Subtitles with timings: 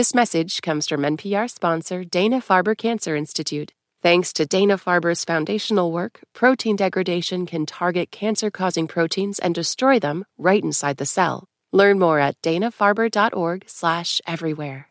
[0.00, 3.74] This message comes from NPR sponsor Dana Farber Cancer Institute.
[4.00, 9.98] Thanks to Dana Farber's foundational work, protein degradation can target cancer causing proteins and destroy
[9.98, 11.44] them right inside the cell.
[11.70, 14.88] Learn more at danafarber.org/slash everywhere.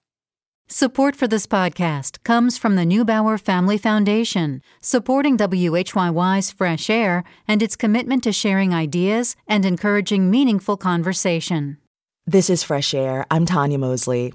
[0.67, 7.63] Support for this podcast comes from the Neubauer Family Foundation, supporting WHYY's Fresh Air and
[7.63, 11.79] its commitment to sharing ideas and encouraging meaningful conversation.
[12.27, 13.25] This is Fresh Air.
[13.31, 14.33] I'm Tonya Mosley.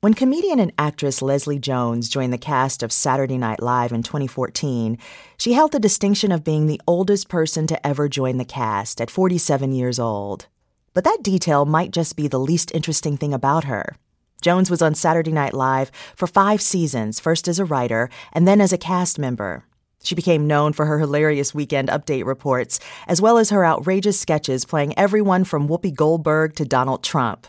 [0.00, 4.98] When comedian and actress Leslie Jones joined the cast of Saturday Night Live in 2014,
[5.38, 9.10] she held the distinction of being the oldest person to ever join the cast at
[9.10, 10.48] 47 years old.
[10.92, 13.96] But that detail might just be the least interesting thing about her.
[14.42, 18.60] Jones was on Saturday Night Live for five seasons, first as a writer and then
[18.60, 19.64] as a cast member.
[20.02, 24.66] She became known for her hilarious weekend update reports, as well as her outrageous sketches
[24.66, 27.46] playing everyone from Whoopi Goldberg to Donald Trump.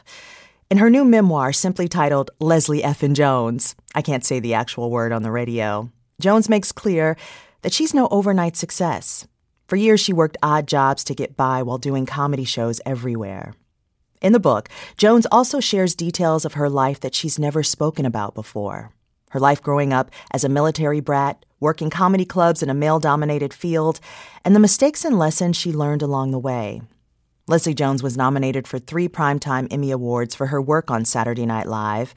[0.69, 5.13] In her new memoir, simply titled Leslie Effin Jones, I can't say the actual word
[5.13, 7.15] on the radio, Jones makes clear
[7.61, 9.25] that she's no overnight success.
[9.69, 13.53] For years, she worked odd jobs to get by while doing comedy shows everywhere.
[14.21, 18.35] In the book, Jones also shares details of her life that she's never spoken about
[18.35, 18.91] before.
[19.29, 23.53] Her life growing up as a military brat, working comedy clubs in a male dominated
[23.53, 24.01] field,
[24.43, 26.81] and the mistakes and lessons she learned along the way.
[27.49, 31.65] Leslie Jones was nominated for three Primetime Emmy Awards for her work on Saturday Night
[31.65, 32.13] Live.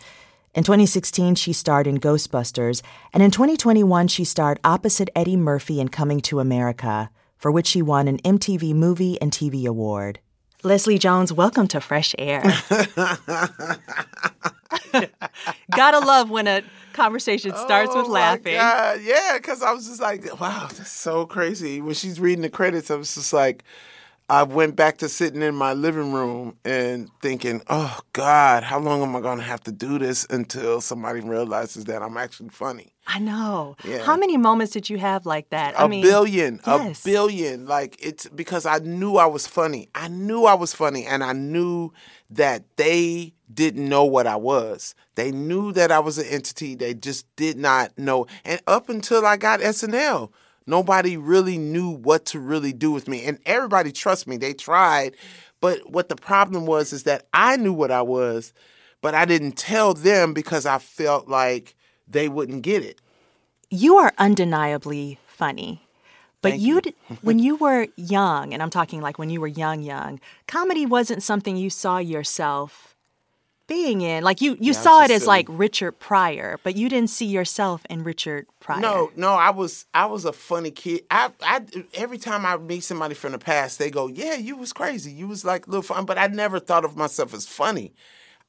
[0.56, 5.88] In 2016, she starred in Ghostbusters, and in 2021, she starred opposite Eddie Murphy in
[5.88, 10.18] Coming to America, for which she won an MTV Movie and TV Award.
[10.64, 12.42] Leslie Jones, welcome to Fresh Air.
[15.70, 18.54] Gotta love when a conversation starts oh with laughing.
[18.54, 18.98] God.
[19.04, 21.80] Yeah, because I was just like, wow, that's so crazy.
[21.80, 23.62] When she's reading the credits, I was just like,
[24.30, 29.02] I went back to sitting in my living room and thinking, oh God, how long
[29.02, 32.94] am I going to have to do this until somebody realizes that I'm actually funny?
[33.08, 33.74] I know.
[33.84, 34.04] Yeah.
[34.04, 35.74] How many moments did you have like that?
[35.74, 37.04] A I mean, billion, yes.
[37.04, 37.66] a billion.
[37.66, 39.88] Like it's because I knew I was funny.
[39.96, 41.92] I knew I was funny, and I knew
[42.30, 44.94] that they didn't know what I was.
[45.16, 46.76] They knew that I was an entity.
[46.76, 48.28] They just did not know.
[48.44, 50.30] And up until I got SNL,
[50.66, 53.24] nobody really knew what to really do with me.
[53.24, 54.36] And everybody trust me.
[54.36, 55.16] They tried,
[55.60, 58.52] but what the problem was is that I knew what I was,
[59.02, 61.74] but I didn't tell them because I felt like
[62.08, 63.00] they wouldn't get it.
[63.70, 65.82] You are undeniably funny.
[66.42, 67.18] But Thank you, you.
[67.20, 71.22] when you were young, and I'm talking like when you were young, young, comedy wasn't
[71.22, 72.89] something you saw yourself
[73.70, 74.24] being in.
[74.24, 75.46] Like you, you Yeah, saw it as like.
[75.48, 78.80] Richard Pryor, but you didn't see yourself in Richard Pryor.
[78.80, 81.04] No, no, I was I was a funny kid.
[81.10, 81.62] I, I
[81.94, 85.12] every time I meet somebody from the past, they go, "Yeah, you was crazy.
[85.12, 87.94] You was like a little fun," but I never thought of myself as funny.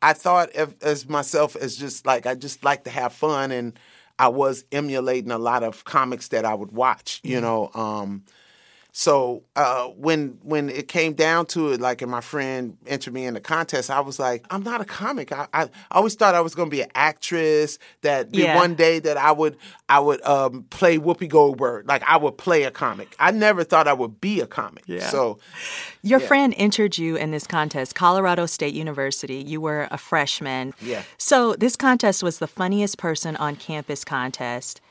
[0.02, 3.78] I thought of as myself as just like I just like to have fun, and
[4.18, 7.22] I was emulating a lot of comics that I would watch.
[7.24, 8.24] You know, um,
[8.94, 13.26] so uh, when when it came down to it, like, and my friend entered me
[13.26, 15.32] in the contest, I was like, I'm not a comic.
[15.32, 17.80] I, I always thought I was going to be an actress.
[18.02, 18.56] That be Yeah.
[18.58, 19.56] one day that I would
[19.88, 21.88] I would um, play Whoopi Goldberg.
[21.88, 23.16] Like I would play a comic.
[23.18, 24.84] I never thought I would be a comic.
[24.88, 25.08] Yeah.
[25.10, 25.40] So
[26.02, 26.28] Your Yeah.
[26.28, 29.36] friend entered you in this contest, Colorado State University.
[29.36, 30.74] You were a freshman.
[30.82, 31.04] Yeah.
[31.18, 34.82] So this contest was the funniest person on campus contest.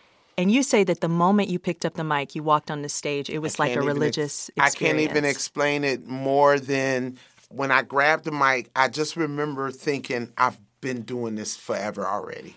[0.41, 2.89] And you say that the moment you picked up the mic, you walked on the
[2.89, 7.19] stage, it was like a can't ex- religious I can't even explain it more than
[7.51, 8.71] when I grabbed the mic.
[8.75, 12.57] I just remember thinking, I've been doing this forever already.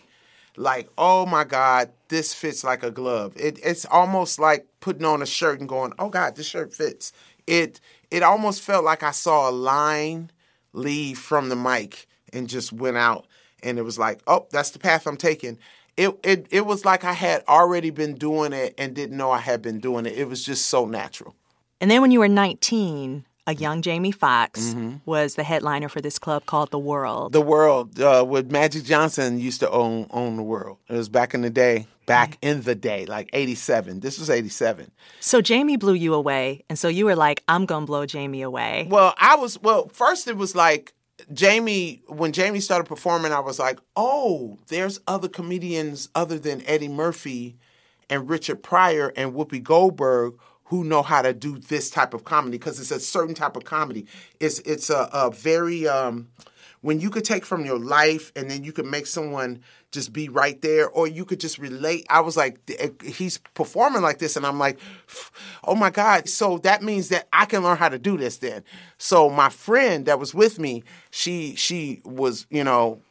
[0.56, 3.34] Like, oh my God, this fits like a glove.
[3.36, 7.12] It, it's almost like putting on a shirt and going, oh God, this shirt fits.
[7.48, 10.32] It it almost felt like I saw a line
[10.72, 13.28] leave from the mic and just went out,
[13.62, 15.58] and it was like, oh, that's the path I'm taking.
[15.96, 19.38] It, it it was like I had already been doing it and didn't know I
[19.40, 20.14] had been doing it.
[20.18, 21.36] It was just so natural.
[21.80, 24.96] And then when you were 19, a young Jamie Foxx Mm-hmm.
[25.06, 27.34] was the headliner for this club called The World.
[27.34, 30.78] The world uh, with Magic Johnson used to own own the world.
[30.90, 34.00] It was back in the day, back in the day, like '87.
[34.00, 34.90] This was '87.
[35.20, 36.64] so Jamie blew you away.
[36.70, 38.88] And so you were like, I'm going to blow Jamie away.
[38.90, 39.90] Well, I was well.
[39.90, 40.94] First, it was like
[41.32, 42.02] Jamie.
[42.08, 47.58] When Jamie started performing, I was like, "Oh, there's other comedians other than Eddie Murphy
[48.10, 50.36] and Richard Pryor and Whoopi Goldberg
[50.66, 53.64] who know how to do this type of comedy because it's a certain type of
[53.64, 54.08] comedy.
[54.40, 56.30] It's it's a, a very um,
[56.84, 60.28] when you could take from your life and then you could make someone just be
[60.28, 62.60] right there or you could just relate i was like
[63.02, 64.78] he's performing like this and i'm like
[65.64, 68.64] oh my god so that means that i can learn how to do this then
[68.98, 73.02] so my friend that was with me she she was you know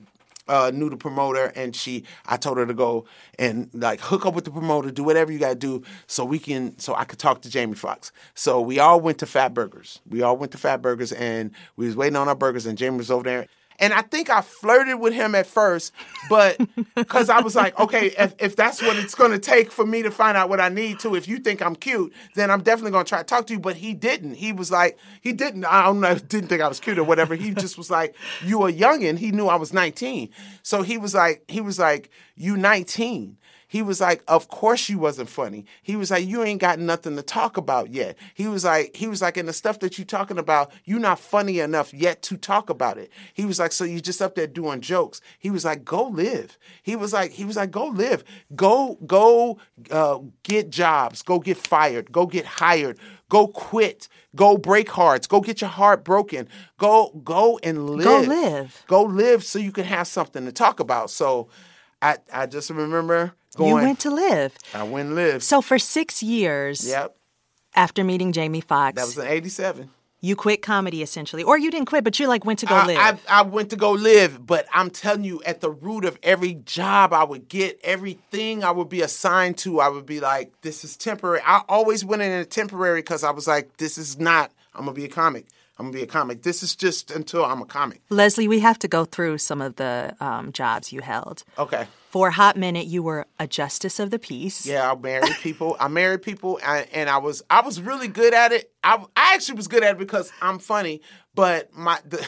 [0.48, 3.04] uh, knew the promoter, and she, I told her to go
[3.38, 6.38] and like hook up with the promoter, do whatever you got to do, so we
[6.38, 8.12] can, so I could talk to Jamie Foxx.
[8.34, 10.00] So we all went to Fat Burgers.
[10.08, 12.98] We all went to Fat Burgers, and we was waiting on our burgers, and Jamie
[12.98, 13.46] was over there.
[13.78, 15.92] And I think I flirted with him at first,
[16.28, 16.60] but
[16.94, 20.02] because I was like, okay, if, if that's what it's going to take for me
[20.02, 22.92] to find out what I need to, if you think I'm cute, then I'm definitely
[22.92, 23.60] going to try to talk to you.
[23.60, 24.34] But he didn't.
[24.34, 25.64] He was like, he didn't.
[25.64, 27.34] I don't know, didn't think I was cute or whatever.
[27.34, 28.14] He just was like,
[28.44, 29.18] you a youngin.
[29.18, 30.30] He knew I was 19.
[30.62, 33.36] So he was like, he was like, you 19.
[33.72, 37.16] He was like, "Of course you wasn't funny." He was like, "You ain't got nothing
[37.16, 40.04] to talk about yet." He was like, he was like, "And the stuff that you
[40.04, 43.84] talking about, you not funny enough yet to talk about it." He was like, "So
[43.84, 47.46] you just up there doing jokes?" He was like, "Go live." He was like, he
[47.46, 48.24] was like, "Go live.
[48.54, 49.56] Go go
[49.90, 51.22] uh, get jobs.
[51.22, 52.12] Go get fired.
[52.12, 52.98] Go get hired.
[53.30, 54.06] Go quit.
[54.36, 55.26] Go break hearts.
[55.26, 56.46] Go get your heart broken.
[56.76, 58.04] Go go and live.
[58.04, 58.84] Go live.
[58.86, 61.48] Go live so you can have something to talk about." So.
[62.04, 63.70] I, I just remember going.
[63.70, 64.56] you went to live.
[64.74, 65.42] I went and lived.
[65.42, 67.16] So for six years Yep.
[67.74, 69.90] after meeting Jamie Foxx, That was in 87.
[70.20, 71.42] you quit comedy essentially.
[71.42, 72.98] Or you didn't quit, but you like went to go I, live.
[73.28, 76.54] I, I went to go live, but I'm telling you, at the root of every
[76.54, 80.84] job I would get, everything I would be assigned to, I would be like, this
[80.84, 81.40] is temporary.
[81.44, 84.94] I always went in a temporary because I was like, this is not, I'm going
[84.94, 85.46] to be a comic.
[85.78, 86.42] I'm going to be a comic.
[86.42, 88.02] This is just until I'm a comic.
[88.10, 91.42] Leslie, we have to go through some of the um, jobs you held.
[91.58, 91.86] Okay.
[92.12, 94.66] For a hot minute, you were a justice of the peace.
[94.66, 95.78] Yeah, I married people.
[95.80, 98.70] I married people, and, and I was I was really good at it.
[98.84, 101.00] I, I actually was good at it because I'm funny.
[101.34, 102.18] But my the,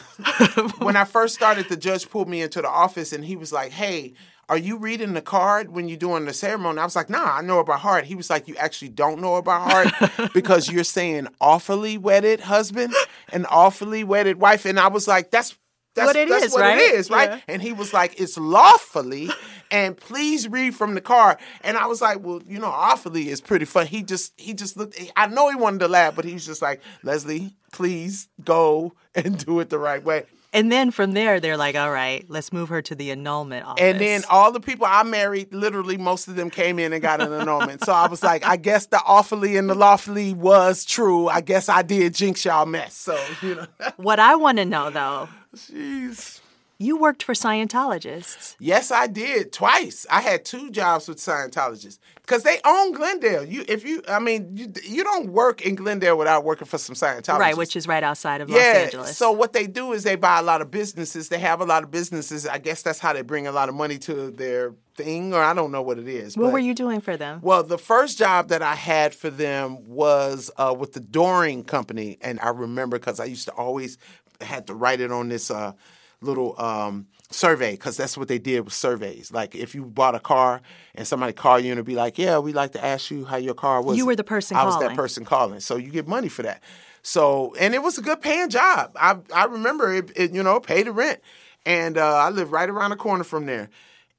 [0.79, 3.71] when I first started, the judge pulled me into the office, and he was like,
[3.71, 4.15] "Hey,
[4.49, 7.41] are you reading the card when you're doing the ceremony?" I was like, "Nah, I
[7.41, 10.67] know it by heart." He was like, "You actually don't know it by heart because
[10.67, 12.95] you're saying awfully wedded husband
[13.31, 15.55] and awfully wedded wife," and I was like, "That's."
[15.95, 16.77] That's What it that's is, what right?
[16.77, 17.29] it is, right?
[17.29, 17.39] Yeah.
[17.47, 19.29] And he was like, it's lawfully,
[19.71, 21.37] and please read from the card.
[21.61, 23.87] And I was like, well, you know, awfully is pretty fun.
[23.87, 26.61] He just, he just looked, I know he wanted to laugh, but he was just
[26.61, 30.25] like, Leslie, please go and do it the right way.
[30.55, 33.83] And then from there, they're like, all right, let's move her to the annulment office.
[33.83, 37.21] And then all the people I married, literally most of them came in and got
[37.21, 37.83] an annulment.
[37.83, 41.27] so I was like, I guess the awfully and the lawfully was true.
[41.27, 42.95] I guess I did jinx y'all mess.
[42.95, 43.67] So, you know,
[43.97, 46.39] what I want to know, though, jeez.
[46.77, 48.55] You worked for Scientologists.
[48.59, 50.05] Yes, I did twice.
[50.09, 53.43] I had two jobs with Scientologists because they own Glendale.
[53.45, 56.95] You, if you, I mean, you, you don't work in Glendale without working for some
[56.95, 58.79] Scientologists, Right, which is right outside of Los yeah.
[58.79, 59.17] Angeles.
[59.17, 61.29] So what they do is they buy a lot of businesses.
[61.29, 62.45] They have a lot of businesses.
[62.47, 65.53] I guess that's how they bring a lot of money to their thing, or I
[65.53, 66.35] don't know what it is.
[66.37, 67.39] what but- were you doing for them?
[67.41, 72.17] well, the first job that I had for them was uh, with the Doring Company,
[72.21, 73.97] and I remember because I used to always
[74.41, 75.73] had to write it on this uh,
[76.21, 79.31] little um, survey because that's what they did with surveys.
[79.31, 80.61] Like if you bought a car
[80.95, 83.37] and somebody called you and it'd be like, "Yeah, we'd like to ask you how
[83.37, 84.73] your car was." You were the person calling.
[84.73, 86.61] I was that person calling, so you get money for that.
[87.01, 88.93] So, and it was a good paying job.
[88.95, 91.21] I I remember it, it you know, paid the rent,
[91.65, 93.69] and uh, I lived right around the corner from there,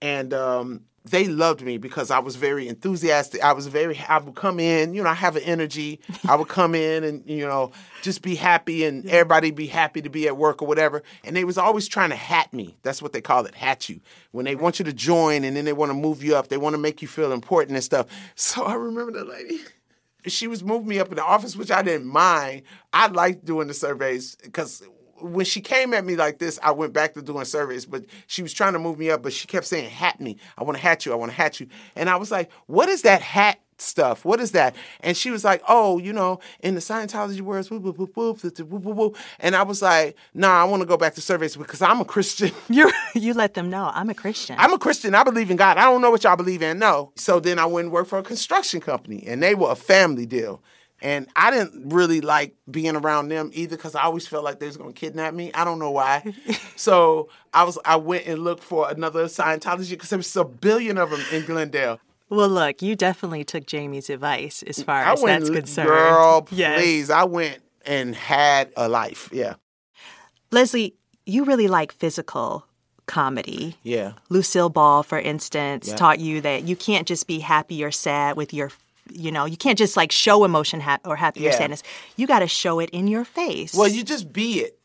[0.00, 3.42] and um, they loved me because I was very enthusiastic.
[3.42, 3.98] I was very.
[4.08, 6.00] I would come in, you know, I have an energy.
[6.26, 7.72] I would come in and you know
[8.02, 11.02] just be happy, and everybody be happy to be at work or whatever.
[11.24, 12.76] And they was always trying to hat me.
[12.82, 14.00] That's what they call it, hat you.
[14.32, 16.48] When they want you to join, and then they want to move you up.
[16.48, 18.06] They want to make you feel important and stuff.
[18.34, 19.60] So I remember the lady
[20.26, 22.62] she was moving me up in the office, which I didn't mind.
[22.92, 24.82] I liked doing the surveys because
[25.20, 28.42] when she came at me like this, I went back to doing service, But she
[28.42, 30.36] was trying to move me up, but she kept saying, "Hat me!
[30.56, 31.12] I want to hat you!
[31.12, 34.24] I want to hat you!" And I was like, "What is that hat?" Stuff.
[34.24, 34.74] What is that?
[35.00, 38.42] And she was like, "Oh, you know, in the Scientology words, whoop, whoop, whoop, whoop,
[38.42, 41.20] whoop, whoop, whoop, whoop." And I was like, "Nah, I want to go back to
[41.20, 42.52] service because I'm a Christian.
[42.70, 44.56] you you let them know I'm a Christian.
[44.58, 45.14] I'm a Christian.
[45.14, 45.76] I believe in God.
[45.76, 46.78] I don't know what y'all believe in.
[46.78, 47.12] No.
[47.16, 50.24] So then I went and worked for a construction company, and they were a family
[50.24, 50.62] deal.
[51.02, 54.66] And I didn't really like being around them either because I always felt like they
[54.66, 55.52] was gonna kidnap me.
[55.52, 56.34] I don't know why.
[56.76, 60.96] so I was I went and looked for another Scientology because there was a billion
[60.98, 62.00] of them in Glendale.
[62.30, 65.88] well, look, you definitely took Jamie's advice as far I as went, that's concerned.
[65.88, 66.80] girl, Yes.
[66.80, 67.10] please.
[67.10, 69.28] I went and had a life.
[69.32, 69.54] Yeah,
[70.50, 72.64] Leslie, you really like physical
[73.06, 73.76] comedy.
[73.82, 74.12] yeah.
[74.30, 75.94] Lucille Ball, for instance, Yeah.
[75.96, 78.70] taught you that you can't just be happy or sad with your,
[79.12, 81.82] you know, you can't just like show emotion ha- or happy or sadness.
[82.16, 83.74] You got to show it in your face.
[83.74, 84.78] Well, you just be it.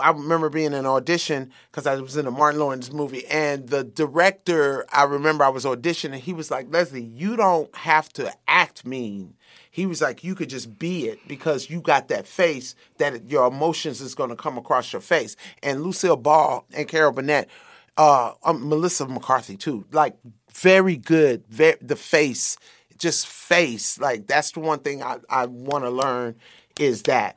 [0.00, 3.68] I remember being in an audition because I was in a Martin Lawrence movie, and
[3.68, 6.16] the director, I remember I was auditioning.
[6.16, 9.34] He was like, Leslie, you don't have to act mean.
[9.70, 13.46] He was like, you could just be it because you got that face that your
[13.46, 15.36] emotions is going to come across your face.
[15.62, 17.48] And Lucille Ball and Carol Burnett,
[17.96, 19.84] Uh, um, Melissa McCarthy too.
[19.92, 20.16] Like
[20.52, 21.44] very good.
[21.48, 22.56] Very, the face,
[22.98, 23.98] just face.
[23.98, 26.34] Like that's the one thing I I want to learn
[26.78, 27.36] is that.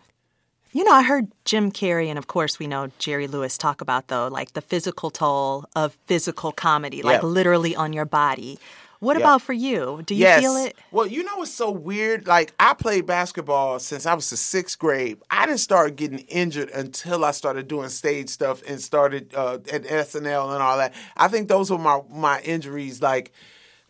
[0.74, 4.08] You know, I heard Jim Carrey and of course we know Jerry Lewis talk about
[4.10, 7.28] though, like the physical toll of physical comedy, like Yeah.
[7.28, 8.60] literally on your body.
[9.00, 9.24] What Yeah.
[9.24, 10.02] about for you?
[10.06, 10.42] Do you yes.
[10.42, 10.76] feel it?
[10.92, 12.28] Well, you know what's so weird?
[12.28, 15.20] Like I played basketball since I was the sixth grade.
[15.32, 19.84] I didn't start getting injured until I started doing stage stuff and started uh, at
[19.84, 20.94] SNL and all that.
[21.16, 23.02] I think those were my my injuries.
[23.02, 23.32] Like,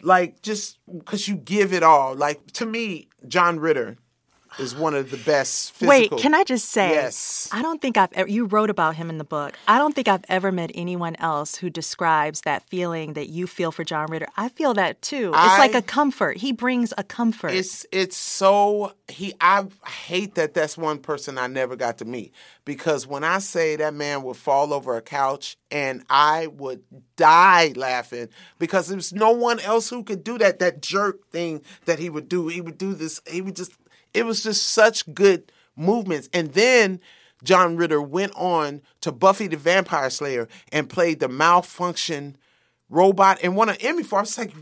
[0.01, 2.15] like just because you give it all.
[2.15, 3.97] Like to me, John Ritter
[4.59, 5.73] is one of the best.
[5.73, 5.89] Physical.
[5.89, 6.91] Wait, can I just say?
[6.91, 7.49] Yes.
[7.51, 9.57] I don't think I've ever, you wrote about him in the book.
[9.67, 13.71] I don't think I've ever met anyone else who describes that feeling that you feel
[13.71, 14.27] for John Ritter.
[14.37, 15.29] I feel that too.
[15.29, 16.37] It's I- like a comfort.
[16.37, 17.51] He brings a comfort.
[17.51, 22.33] It's it's so he I hate that that's one person I never got to meet
[22.65, 26.83] because when I say that man would fall over a couch and I would
[27.15, 31.99] die laughing because there's no one else who could do that that jerk thing that
[31.99, 33.71] he would do he would do this he would just
[34.13, 36.99] it was just such good movements and then
[37.43, 42.35] John Ritter went on to Buffy the Vampire Slayer and played the malfunction
[42.89, 44.19] robot and won an Emmy for.
[44.19, 44.53] I was like,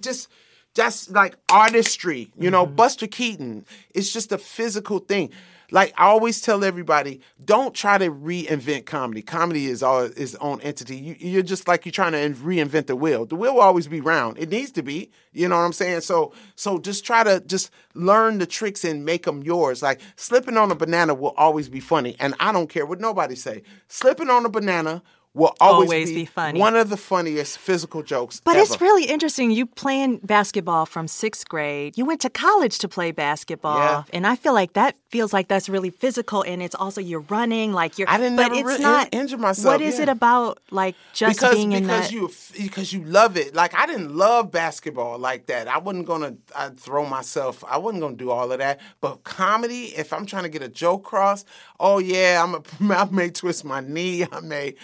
[0.00, 0.28] just
[0.74, 2.64] that's like artistry, you know.
[2.64, 2.76] Mm-hmm.
[2.76, 3.66] Buster Keaton.
[3.94, 5.30] It's just a physical thing.
[5.72, 9.22] Like I always tell everybody, don't try to reinvent comedy.
[9.22, 10.96] Comedy is all its own entity.
[10.96, 13.24] You, you're just like you're trying to reinvent the wheel.
[13.24, 14.38] The wheel will always be round.
[14.38, 15.10] It needs to be.
[15.32, 16.02] You know what I'm saying?
[16.02, 19.82] So, so just try to just learn the tricks and make them yours.
[19.82, 23.34] Like slipping on a banana will always be funny, and I don't care what nobody
[23.34, 23.62] say.
[23.88, 25.02] Slipping on a banana
[25.34, 26.60] will always, Always be funny.
[26.60, 28.40] One of the funniest physical jokes.
[28.44, 28.60] But ever.
[28.62, 29.50] it's really interesting.
[29.50, 31.96] You playing basketball from sixth grade.
[31.96, 34.02] You went to college to play basketball, Yeah.
[34.12, 36.42] and I feel like that feels like that's really physical.
[36.42, 38.10] And it's also you're running, like you're.
[38.10, 40.02] I didn't but it's re- in- not injure myself, What is yeah.
[40.02, 42.12] it about, like just because being in because that?
[42.12, 42.30] you
[42.62, 43.54] because you love it.
[43.54, 45.66] Like I didn't love basketball like that.
[45.66, 47.64] I wasn't gonna I'd throw myself.
[47.66, 48.80] I wasn't gonna do all of that.
[49.00, 51.46] But comedy, if I'm trying to get a joke across,
[51.80, 54.26] oh yeah, I'm a, I may twist my knee.
[54.30, 54.74] I may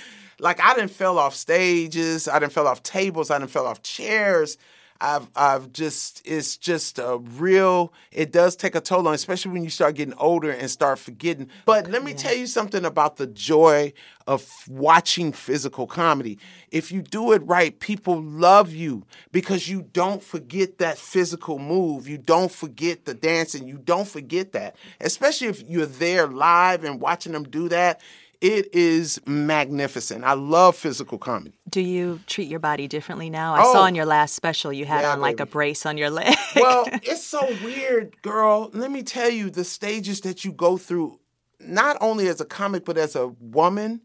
[0.40, 2.28] like I didn't fell off stages.
[2.28, 3.30] I didn't fell off tables.
[3.30, 4.56] I didn't fell off chairs.
[5.00, 9.62] I've I've just it's just a real it does take a toll on especially when
[9.62, 11.48] you start getting older and start forgetting.
[11.66, 13.92] But let me tell you something about the joy
[14.26, 16.38] of watching physical comedy.
[16.70, 22.08] If you do it right, people love you because you don't forget that physical move.
[22.08, 23.68] You don't forget the dancing.
[23.68, 24.74] You don't forget that.
[25.00, 28.00] Especially if you're there live and watching them do that.
[28.40, 30.22] It is magnificent.
[30.24, 31.58] I love physical comedy.
[31.68, 33.54] Do you treat your body differently now?
[33.54, 33.86] I saw Oh.
[33.86, 36.36] in your last special you had Yeah, on like a brace on your leg.
[36.56, 38.70] well, it's so weird, girl.
[38.72, 41.18] Let me tell you the stages that you go through,
[41.58, 44.02] not only as a comic, but as a woman.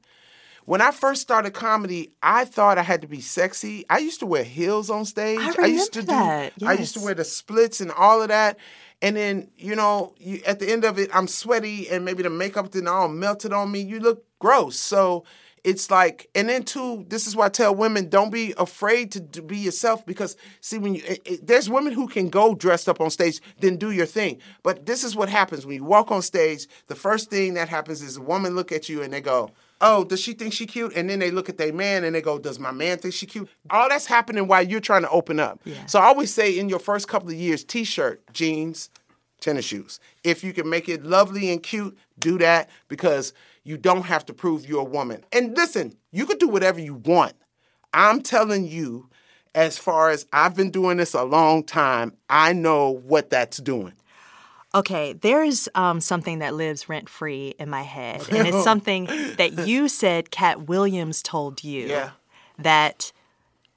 [0.66, 3.86] When I first started comedy, I thought I had to be sexy.
[3.90, 5.40] I used to wear heels on stage.
[5.60, 8.30] I used to remember that, do I used to wear the splits and all of
[8.30, 8.58] that.
[9.03, 12.29] And then, you know, you, at the end of it, I'm sweaty and maybe the
[12.31, 13.81] makeup didn't all melted on me.
[13.81, 14.77] You look gross.
[14.79, 15.25] So
[15.65, 19.41] it's like, and then too, this is why I tell women don't be afraid to,
[19.41, 23.01] be yourself because see, when you, it, it- there's women who can go dressed up
[23.01, 24.39] on stage, then do your thing.
[24.63, 26.67] But this is what happens when you walk on stage.
[26.88, 29.51] The first thing that happens is a woman look at you and they go,
[29.84, 32.22] "Oh, does she think she cute?" And then they look at their man and they
[32.22, 35.40] go, "Does my man think she cute?" All that's happening while you're trying to open
[35.40, 35.62] up.
[35.86, 38.90] So I always say, in your first couple of years, t-shirt, jeans,
[39.42, 40.00] tennis shoes.
[40.24, 44.34] If you can make it lovely and cute, do that because you don't have to
[44.34, 45.24] prove you're a woman.
[45.32, 47.34] And listen, you can do whatever you want.
[47.94, 49.10] I'm telling you,
[49.54, 53.94] as far as I've been doing this a long time, I know what that's doing.
[54.75, 59.06] Okay, there's um, something that lives rent free in my head, and it's something
[59.38, 62.10] that you said Katt Williams told you Yeah.
[62.58, 63.12] that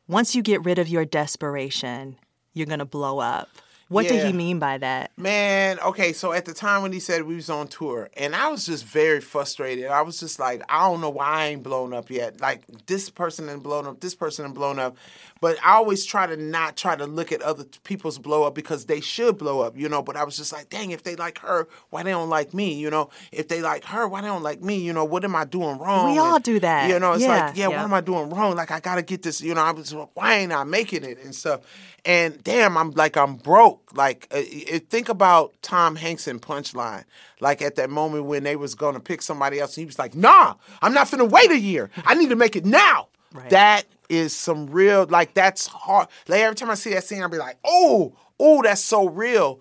[0.08, 2.16] once you get rid of your desperation,
[2.54, 3.48] you're gonna blow up.
[3.88, 5.12] What did he mean by that?
[5.16, 8.48] Man, okay, so at the time when he said we was on tour, and I
[8.48, 9.86] was just very frustrated.
[9.86, 12.40] I was just like, I don't know why I ain't blown up yet.
[12.40, 14.96] Like this person ain't blown up, this person ain't blown up.
[15.40, 18.86] But I always try to not try to look at other people's blow up because
[18.86, 20.02] they should blow up, you know.
[20.02, 22.72] But I was just like, dang, if they like her, why they don't like me,
[22.72, 23.10] you know?
[23.32, 25.04] If they like her, why they don't like me, you know?
[25.04, 26.10] What am I doing wrong?
[26.12, 26.88] We all And, do that.
[26.88, 27.76] You know, it's Yeah, like, yeah, yeah.
[27.76, 28.56] what am I doing wrong?
[28.56, 29.60] Like I gotta get this, you know.
[29.60, 31.60] I was, why ain't I making it and stuff?
[32.06, 33.75] And damn, I'm like, I'm broke.
[33.94, 34.38] Like, uh,
[34.74, 37.04] uh, think about Tom Hanks in Punchline.
[37.40, 40.14] Like at that moment when they was gonna pick somebody else, and he was like,
[40.14, 41.90] Nah, I'm not finna wait a year.
[42.04, 43.08] I need to make it now.
[43.50, 46.08] That is some real, like that's hard.
[46.28, 49.60] Like every time I see that scene, I'll be like, Oh, oh, that's so real.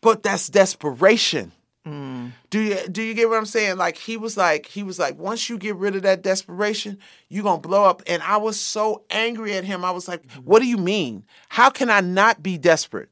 [0.00, 1.52] But that's desperation.
[2.50, 3.78] Do you do you get what I'm saying?
[3.78, 7.44] Like he was like he was like once you get rid of that desperation, you're
[7.44, 9.84] going to blow up and I was so angry at him.
[9.86, 11.24] I was like, "What do you mean?
[11.48, 13.08] How can I not be desperate?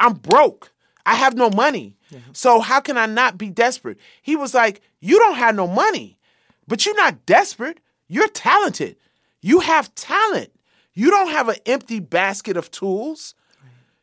[0.00, 0.72] I'm broke.
[1.06, 1.96] I have no money.
[2.32, 6.18] So how can I not be desperate?" He was like, "You don't have no money,
[6.66, 7.78] but you're not desperate.
[8.08, 8.96] You're talented.
[9.40, 10.50] You have talent.
[10.92, 13.34] You don't have an empty basket of tools.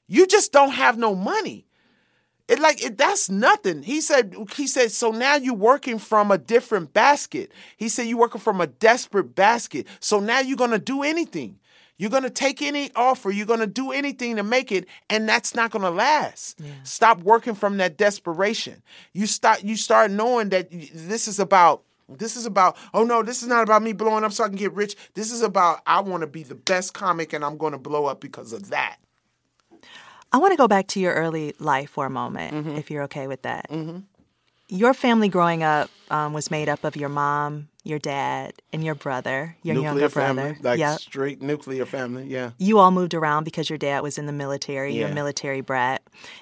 [0.07, 1.65] You just don't have no money."
[2.47, 3.83] It like it, that's nothing.
[3.83, 4.33] He said.
[4.55, 4.91] He said.
[4.91, 7.51] So now you're working from a different basket.
[7.75, 9.85] He said you're working from a desperate basket.
[9.99, 11.59] So now you're gonna do anything.
[11.97, 13.31] You're gonna take any offer.
[13.31, 16.59] You're gonna do anything to make it, and that's not gonna last.
[16.83, 18.83] Stop working from that desperation.
[19.13, 19.63] You start.
[19.63, 21.83] You start knowing that this is about.
[22.09, 22.77] This is about.
[22.93, 24.95] Oh no, this is not about me blowing up so I can get rich.
[25.15, 28.21] This is about I want to be the best comic, and I'm gonna blow up
[28.21, 28.97] because of that.
[30.31, 32.75] I want to go back to your early life for a moment, Mm-hmm.
[32.77, 33.69] if you're okay with that.
[34.69, 38.95] Your family growing up um, was made up of your mom, your dad, and your
[38.95, 40.57] brother, your nuclear younger family, brother.
[40.61, 40.99] like Yep.
[40.99, 42.25] straight nuclear family.
[42.27, 42.51] Yeah.
[42.57, 44.93] You all moved around because your dad was in the military.
[44.93, 45.15] You're a Yeah.
[45.15, 46.01] military brat,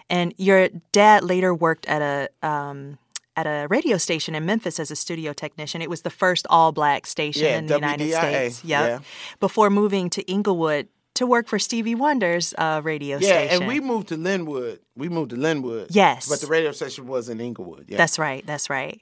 [0.09, 2.97] and your dad later worked at a um,
[3.37, 5.81] at a radio station in Memphis as a studio technician.
[5.81, 8.63] It was the first all black station Yeah, in the United States.
[8.63, 8.87] Yep.
[8.89, 8.99] yeah.
[9.41, 13.61] Before moving to Inglewood to work for Stevie Wonder's uh, radio Yeah, station.
[13.63, 14.79] and we moved to Lynwood.
[14.95, 15.87] We moved to Lynwood.
[15.89, 16.29] Yes.
[16.29, 17.85] But the radio station was in Inglewood.
[17.87, 17.97] Yeah.
[17.97, 18.45] That's right.
[18.45, 19.01] That's right.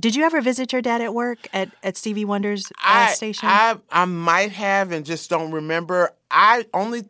[0.00, 3.48] Did you ever visit your dad at work at, at Stevie Wonder's uh, I, station?
[3.48, 6.12] I I might have and just don't remember.
[6.30, 7.04] I only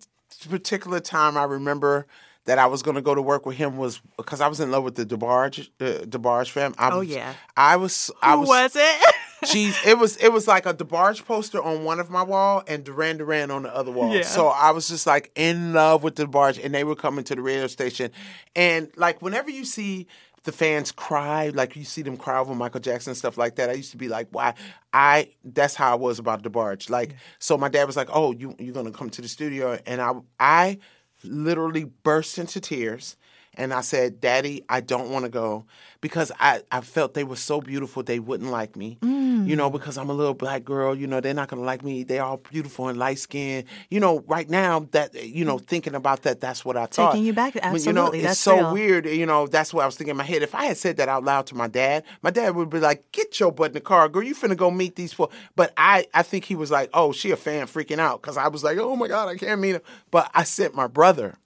[0.48, 2.06] particular time I remember
[2.44, 4.70] that I was going to go to work with him was because I was in
[4.70, 6.74] love with the DeBarge uh, DeBarge fam.
[6.78, 7.34] I Oh, was- yeah.
[7.56, 8.10] I was.
[8.22, 8.48] I Who was.
[8.48, 9.14] was it?
[9.46, 12.84] Geez, it was it was like a DeBarge poster on one of my wall and
[12.84, 14.14] Duran Duran on the other wall.
[14.14, 14.22] Yeah.
[14.22, 17.42] So I was just like in love with DeBarge, and they were coming to the
[17.42, 18.10] radio station,
[18.54, 20.06] and like whenever you see
[20.44, 23.68] the fans cry, like you see them cry over Michael Jackson and stuff like that.
[23.68, 24.54] I used to be like, why?
[24.92, 26.88] I that's how I was about DeBarge.
[26.88, 30.00] Like, so my dad was like, oh, you you're gonna come to the studio, and
[30.00, 30.78] I I
[31.24, 33.16] literally burst into tears.
[33.56, 35.64] And I said, Daddy, I don't want to go
[36.00, 38.98] because I, I felt they were so beautiful they wouldn't like me.
[39.02, 39.72] You know, mm.
[39.72, 42.02] because I'm a little black girl, you know, they're not going to like me.
[42.02, 43.64] They're all beautiful and light skinned.
[43.90, 45.66] You know, right now, that, you know, mm.
[45.66, 47.12] thinking about that, that's what I thought.
[47.12, 48.72] Taking you back, But, You know, it's that's so real.
[48.72, 49.06] weird.
[49.06, 50.42] You know, that's what I was thinking in my head.
[50.42, 53.10] If I had said that out loud to my dad, my dad would be like,
[53.12, 54.22] get your butt in the car, girl.
[54.22, 55.28] You finna go meet these four.
[55.54, 58.48] But I, I think he was like, oh, she a fan freaking out because I
[58.48, 59.82] was like, oh my God, I can't meet him.
[60.10, 61.36] But I sent my brother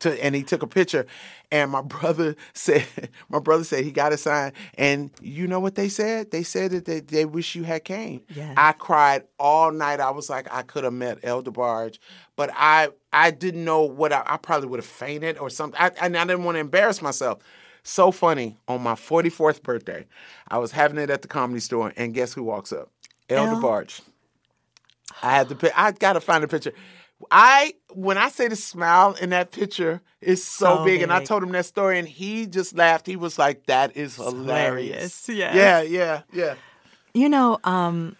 [0.00, 1.06] to and he took a picture
[1.50, 2.86] and my brother said
[3.28, 6.70] my brother said he got a sign and you know what they said they said
[6.70, 8.20] that they, they wish you had came
[8.56, 11.98] i cried all night i was like i could have met el debarge
[12.36, 15.90] but i i didn't know what i, I probably would have fainted or something I,
[16.00, 17.38] and i didn't want to embarrass myself
[17.82, 20.06] so funny on my 44th birthday
[20.48, 22.90] i was having it at the comedy store and guess who walks up
[23.28, 23.56] el, El?
[23.56, 24.00] debarge
[25.22, 25.80] I have the.
[25.80, 26.72] I gotta find a picture.
[27.30, 31.24] I when I say the smile in that picture is so, So big, and I
[31.24, 33.06] told him that story, and he just laughed.
[33.06, 35.54] He was like, "That is hilarious." hilarious, yes.
[35.54, 36.54] Yeah, yeah, yeah.
[37.14, 38.16] You know, um,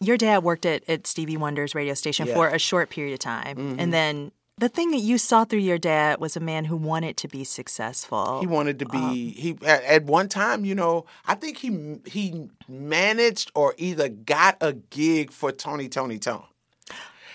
[0.00, 2.32] your dad worked at, at Stevie Wonder's radio station Yeah.
[2.34, 2.40] Mm-hmm.
[2.40, 3.76] for a short period of time.
[3.78, 7.16] And then the thing that you saw through your dad was a man who wanted
[7.18, 8.40] to be successful.
[8.40, 9.30] He wanted to be.
[9.30, 14.56] he at, at one time, you know, I think he he managed or either got
[14.60, 16.44] a gig for Tony Toni Toné.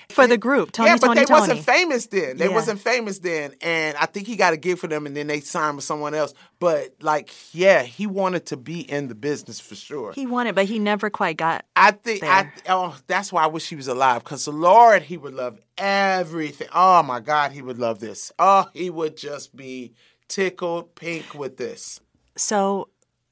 [0.10, 1.39] For the group, Tony, yeah, but Tony, they Tony.
[1.39, 2.38] wasn't famous then.
[2.38, 2.54] They Yeah.
[2.56, 5.39] wasn't famous then, and I think he got a gig for them, and then they
[5.39, 6.34] signed with someone else.
[6.60, 10.13] But like, yeah, he wanted to be in the business for sure.
[10.13, 11.66] He wanted, but he never quite got.
[11.76, 15.18] I think I oh that's why I wish he was alive because the Lord he
[15.18, 16.68] would love everything.
[16.74, 18.32] Oh my God, he would love this.
[18.39, 19.94] Oh, he would just be
[20.28, 22.00] tickled pink with this.
[22.36, 22.89] So,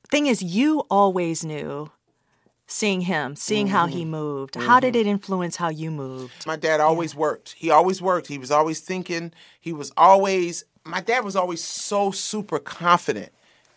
[0.10, 1.90] thing is, you always knew
[2.72, 4.12] seeing him, seeing how he Mm-hmm.
[4.12, 4.56] moved.
[4.56, 6.46] How did it influence how you moved?
[6.48, 7.54] My dad always worked.
[7.58, 8.28] He always worked.
[8.28, 9.34] He was always thinking.
[9.60, 10.64] He was always.
[10.84, 13.32] My dad was always so super confident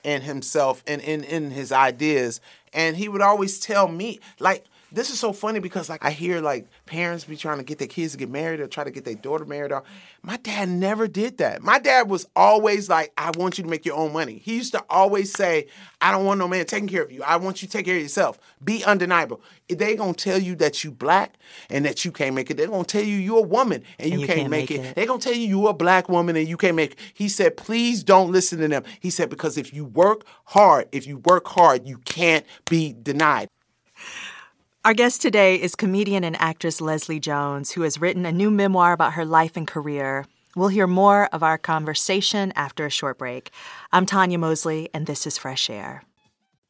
[0.05, 2.41] in himself and in in his ideas,
[2.73, 4.65] and he would always tell me like.
[4.95, 7.89] This is so funny because like I hear like parents be trying to get their
[7.89, 9.73] kids to get married or try to get their daughter married.
[9.73, 9.83] Or
[10.23, 11.63] my dad never did that.
[11.63, 14.73] My dad was always like, "I want you to make your own money." He used
[14.73, 15.67] to always say,
[16.01, 17.25] "I don't want no man taking care of you.
[17.25, 18.39] I want you to take care of yourself.
[18.63, 21.35] Be undeniable." They gonna tell you that you black
[21.71, 24.27] and that you can't make it, they're gonna tell you you're a woman and you,
[24.27, 24.95] can't, make, it.
[24.95, 26.99] They're gonna tell you you're a black woman and you can't make it.
[27.15, 28.85] He said, please don't listen to them.
[29.01, 33.49] He said, because if you work hard, if you work hard, you can't be denied.
[34.85, 38.93] Our guest today is comedian and actress Leslie Jones, who has written a new memoir
[38.93, 40.27] about her life and career.
[40.55, 43.51] We'll hear more of our conversation after a short break.
[43.93, 46.03] I'm Tonya Mosley, and this is Fresh Air.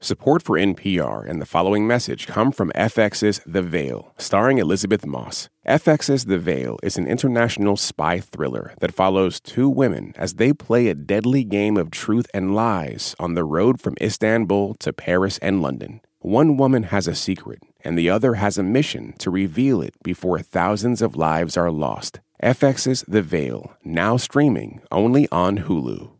[0.01, 5.49] Support for NPR and the following message come from FX's The Veil, starring Elisabeth Moss.
[5.67, 10.87] FX's The Veil is an international spy thriller that follows two women as they play
[10.87, 15.61] a deadly game of truth and lies on the road from Istanbul to Paris and
[15.61, 16.01] London.
[16.25, 20.39] One woman has a secret, and the other has a mission to reveal it before
[20.39, 22.21] thousands of lives are lost.
[22.43, 26.13] FX's The Veil, now streaming only on Hulu.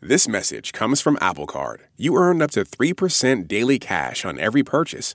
[0.00, 1.82] This message comes from Apple Card.
[1.98, 5.14] You earn up to 3% daily cash on every purchase.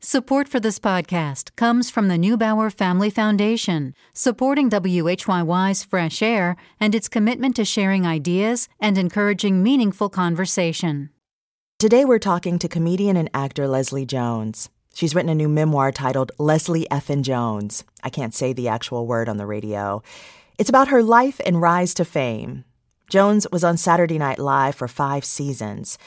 [0.00, 6.94] Support for this podcast comes from the Neubauer Family Foundation, supporting WHYY's Fresh Air and
[6.94, 11.10] its commitment to sharing ideas and encouraging meaningful conversation.
[11.80, 14.70] Today we're talking to comedian and actor Leslie Jones.
[14.94, 17.82] She's written a new memoir titled Leslie Effin Jones.
[18.04, 20.04] I can't say the actual word on the radio.
[20.58, 22.64] It's about her life and rise to fame.
[23.10, 25.98] Jones was on Saturday Night Live for five seasons.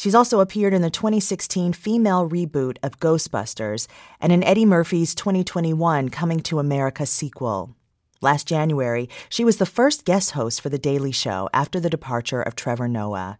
[0.00, 3.86] She's also appeared in the 2016 female reboot of Ghostbusters
[4.18, 7.76] and in Eddie Murphy's 2021 Coming to America sequel.
[8.22, 12.40] Last January, she was the first guest host for The Daily Show after the departure
[12.40, 13.38] of Trevor Noah.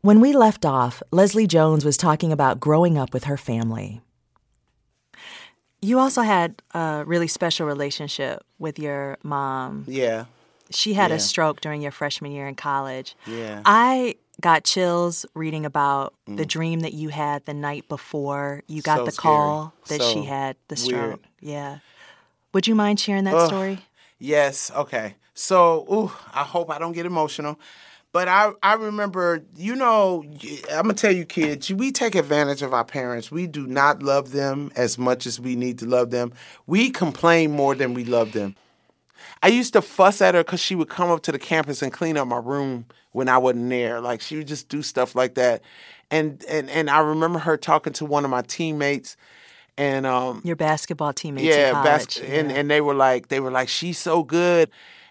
[0.00, 4.00] When we left off, Leslie Jones was talking about growing up with her family.
[5.82, 9.82] You also had a really special relationship with your mom.
[9.88, 10.26] Yeah.
[10.70, 11.16] She had Yeah.
[11.16, 13.16] a stroke during your freshman year in college.
[13.26, 13.62] Yeah.
[13.64, 18.98] I got chills reading about the dream that you had the night before you got
[18.98, 19.00] Mm.
[19.00, 19.32] So the scary.
[19.32, 21.02] call that So she had the stroke.
[21.02, 21.20] weird.
[21.40, 21.78] Yeah.
[22.52, 23.48] Would you mind sharing that Ugh.
[23.48, 23.78] story?
[24.18, 24.70] Yes.
[24.74, 25.14] Okay.
[25.34, 27.58] So, ooh, I hope I don't get emotional.
[28.10, 30.24] But I, I remember, you know,
[30.70, 33.30] I'm gonna tell you, kids, we take advantage of our parents.
[33.30, 36.32] We do not love them as much as we need to love them.
[36.66, 38.56] We complain more than we love them.
[39.42, 41.92] I used to fuss at her because she would come up to the campus and
[41.92, 44.00] clean up my room when I wasn't there.
[44.00, 45.62] Like she would just do stuff like that.
[46.10, 49.16] And and and I remember her talking to one of my teammates,
[49.76, 52.30] and um, Your basketball teammates yeah, bas- college.
[52.30, 52.56] and yeah.
[52.56, 54.70] and they were like they were like she's so good,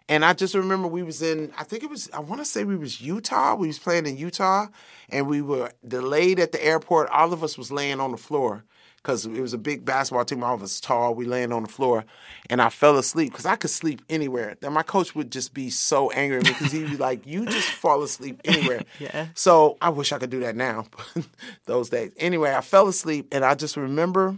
[0.09, 2.63] and I just remember we was in I think it was I want to say
[2.63, 4.67] we was Utah we was playing in Utah,
[5.09, 7.09] and we were delayed at the airport.
[7.09, 8.63] All of us was laying on the floor
[9.07, 10.43] because it was a big basketball team.
[10.43, 11.15] All of us tall.
[11.15, 12.03] We laying on the floor,
[12.49, 14.57] and I fell asleep because I could sleep anywhere.
[14.59, 18.03] Then my coach would just be so angry because he'd be like, "You just fall
[18.03, 19.27] asleep anywhere." Yeah.
[19.35, 20.87] So I wish I could do that now,
[21.65, 22.11] those days.
[22.17, 24.37] Anyway, I fell asleep, and I just remember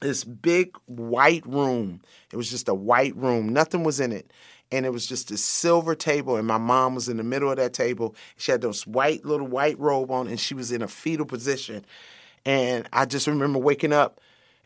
[0.00, 2.02] this big white room.
[2.32, 3.48] It was just a white room.
[3.48, 4.32] Nothing was in it.
[4.70, 7.56] And it was just a silver table, and my mom was in the middle of
[7.56, 8.14] that table.
[8.36, 11.84] She had those white little white robe on, and she was in a fetal position.
[12.44, 14.20] And I just remember waking up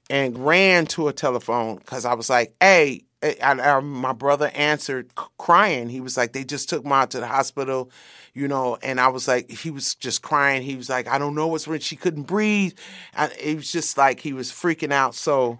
[0.08, 4.50] and ran to a telephone because I was like, "Hey!" Eh, I, I, my brother
[4.54, 5.88] answered c- crying.
[5.88, 7.90] He was like, "They just took mom to the hospital,"
[8.34, 8.78] you know.
[8.82, 10.62] And I was like, he was just crying.
[10.62, 12.74] He was like, "I don't know what's wrong." She couldn't breathe.
[13.14, 15.14] And it was just like he was freaking out.
[15.14, 15.58] So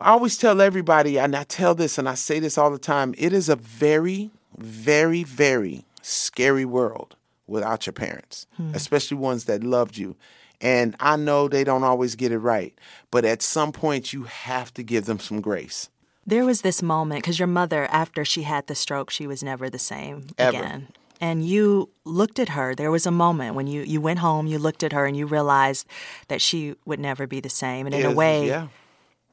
[0.00, 3.14] I always tell everybody, and I tell this, and I say this all the time.
[3.18, 7.16] It is a very, very, very scary world
[7.48, 8.70] without your parents, hmm.
[8.74, 10.14] especially ones that loved you.
[10.60, 12.76] And I know they don't always get it right,
[13.10, 15.88] but at some point you have to give them some grace.
[16.26, 19.70] There was this moment because your mother, after she had the stroke, she was never
[19.70, 20.56] the same Ever.
[20.58, 20.88] again.
[21.20, 22.74] And you looked at her.
[22.74, 25.26] There was a moment when you, you went home, you looked at her, and you
[25.26, 25.86] realized
[26.28, 27.86] that she would never be the same.
[27.86, 28.68] And in It a way, yeah.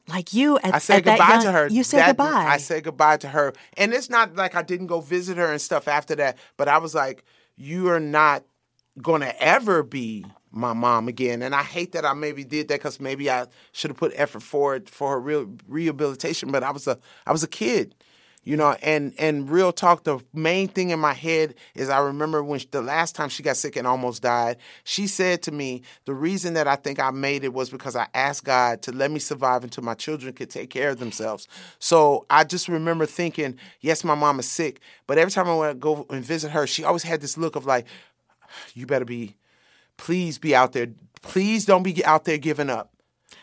[0.08, 1.66] like you, at, I said goodbye young- to her.
[1.68, 2.46] You said That- goodbye.
[2.48, 3.52] I said goodbye to her.
[3.76, 6.78] And it's not like I didn't go visit her and stuff after that, but I
[6.78, 7.24] was like,
[7.56, 8.42] you are not
[9.02, 10.24] going to ever be
[10.56, 11.42] my mom again.
[11.42, 14.42] And I hate that I maybe did that because maybe I should have put effort
[14.42, 16.50] forward for her real rehabilitation.
[16.50, 17.94] But I was a I was a kid,
[18.42, 18.76] you know.
[18.82, 22.68] And and real talk, the main thing in my head is I remember when she,
[22.70, 24.56] the last time she got sick and almost died.
[24.84, 28.08] She said to me, the reason that I think I made it was because I
[28.14, 31.48] asked God to let me survive until my children could take care of themselves.
[31.78, 35.74] So I just remember thinking, yes, my mom is sick, but every time I went
[35.74, 37.86] to go and visit her, she always had this look of like,
[38.74, 39.36] you better be
[39.96, 40.88] please be out there.
[41.22, 42.92] Please don't be out there giving up.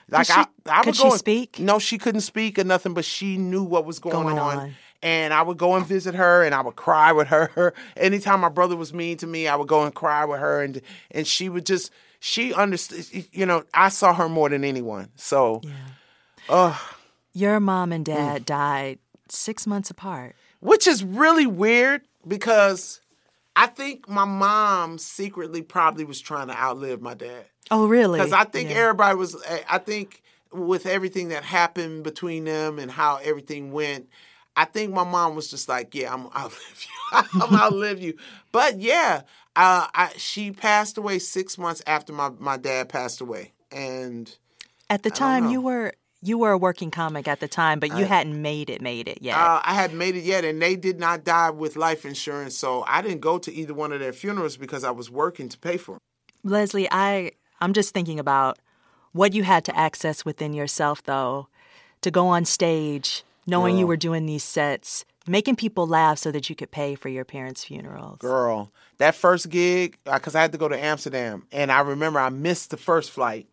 [0.10, 1.60] Like she- I, I could was she speak?
[1.60, 4.58] No, she couldn't speak or nothing, but she knew what was going, Going on.
[4.58, 4.76] on.
[5.02, 7.74] and I would go and visit her and I would cry with her.
[7.98, 10.82] Anytime my brother was mean to me, I would go and cry with her and
[11.12, 15.10] and she would just she understood you know, I saw her more than anyone.
[15.16, 15.72] So yeah.
[16.50, 16.78] uh,
[17.34, 18.46] your mom and dad mm.
[18.46, 20.36] died 6 months apart.
[20.60, 23.02] Which is really weird because
[23.56, 27.46] I think my mom secretly probably was trying to outlive my dad.
[27.72, 28.20] Oh, really?
[28.20, 28.78] Because I think yeah.
[28.78, 29.42] everybody was.
[29.70, 34.10] I think with everything that happened between them and how everything went,
[34.56, 37.42] I think my mom was just like, "Yeah, I'm I'll live you.
[37.42, 38.18] I'm outlive you."
[38.52, 39.22] But yeah,
[39.56, 44.36] uh, I, she passed away six months after my my dad passed away, and
[44.89, 48.06] at the time you were you were a working comic at the time, but you
[48.06, 49.38] I, hadn't made it made it yet.
[49.38, 52.84] Uh, I hadn't made it yet, and they did not die with life insurance, so
[52.88, 55.78] I didn't go to either one of their funerals because I was working to pay
[55.78, 56.00] for them.
[56.44, 58.60] Leslie, I I'm just thinking about
[59.12, 61.48] what you had to access within yourself, though,
[62.02, 63.80] to go on stage, knowing Girl.
[63.80, 67.26] you were doing these sets, making people laugh so that you could pay for your
[67.26, 68.18] parents' funerals.
[68.20, 72.20] Girl, that first gig, because uh, I had to go to Amsterdam, and I remember
[72.20, 73.48] I missed the first flight.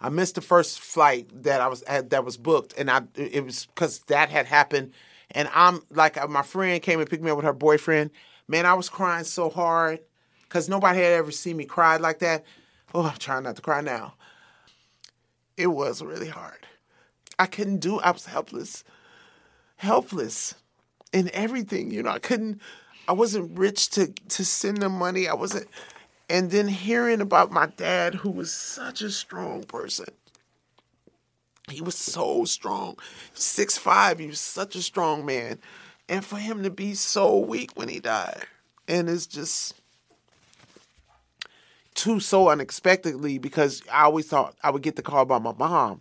[0.00, 3.66] I missed the first flight that I was that was booked, and I it was
[3.66, 4.92] because that had happened,
[5.30, 8.10] and I'm like uh, my friend came and picked me up with her boyfriend.
[8.48, 10.00] Man, I was crying so hard
[10.44, 12.44] because nobody had ever seen me cry like that.
[12.94, 14.14] Oh, I'm trying not to cry now.
[15.56, 16.66] It was really hard.
[17.38, 18.00] I couldn't do.
[18.00, 18.82] I was helpless,
[19.76, 20.54] helpless
[21.12, 21.90] in everything.
[21.90, 22.60] You know, I couldn't.
[23.06, 25.28] I wasn't rich to to send them money.
[25.28, 25.68] I wasn't
[26.30, 30.06] and then hearing about my dad, who was such a strong person.
[31.68, 32.96] He was so strong.
[33.34, 35.58] Six five, he was such a strong man.
[36.08, 38.46] And for him to be so weak when he died.
[38.88, 39.74] And it's just
[41.94, 46.00] too so unexpectedly because I always thought I would get the call by my mom.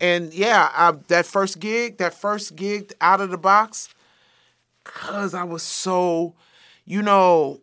[0.00, 3.88] And yeah, I, that first gig, that first gig out of the box,
[4.84, 6.34] because I was so,
[6.84, 7.60] you know,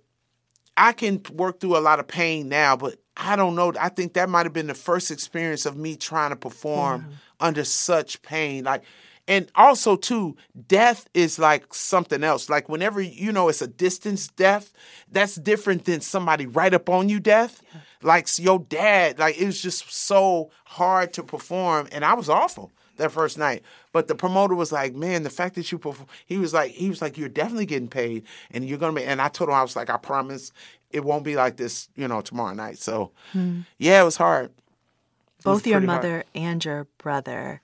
[0.77, 3.73] I can work through a lot of pain now, but I don't know.
[3.79, 7.11] I think that might have been the first experience of me trying to perform mm-hmm.
[7.39, 8.65] under such pain.
[8.65, 8.83] Like,
[9.27, 10.35] and also too,
[10.67, 12.49] death is like something else.
[12.49, 14.73] Like whenever you know it's a distance death,
[15.11, 17.61] that's different than somebody right up on you death.
[17.73, 17.79] Yeah.
[18.01, 22.71] Like your dad, like it was just so hard to perform, and I was awful
[22.97, 23.63] that first night.
[23.95, 26.89] But the promoter was like, "Man, the fact that you perform," he was like, "He
[26.89, 29.05] was like, you're definitely getting paid, and you're gonna be.
[29.05, 30.51] And I told him, I was like, "I promise,
[30.91, 33.61] it won't be like this, you know, tomorrow night." So, hmm.
[33.77, 34.47] yeah, it was hard.
[34.47, 36.25] It Both was your mother hard.
[36.35, 37.61] and your brother,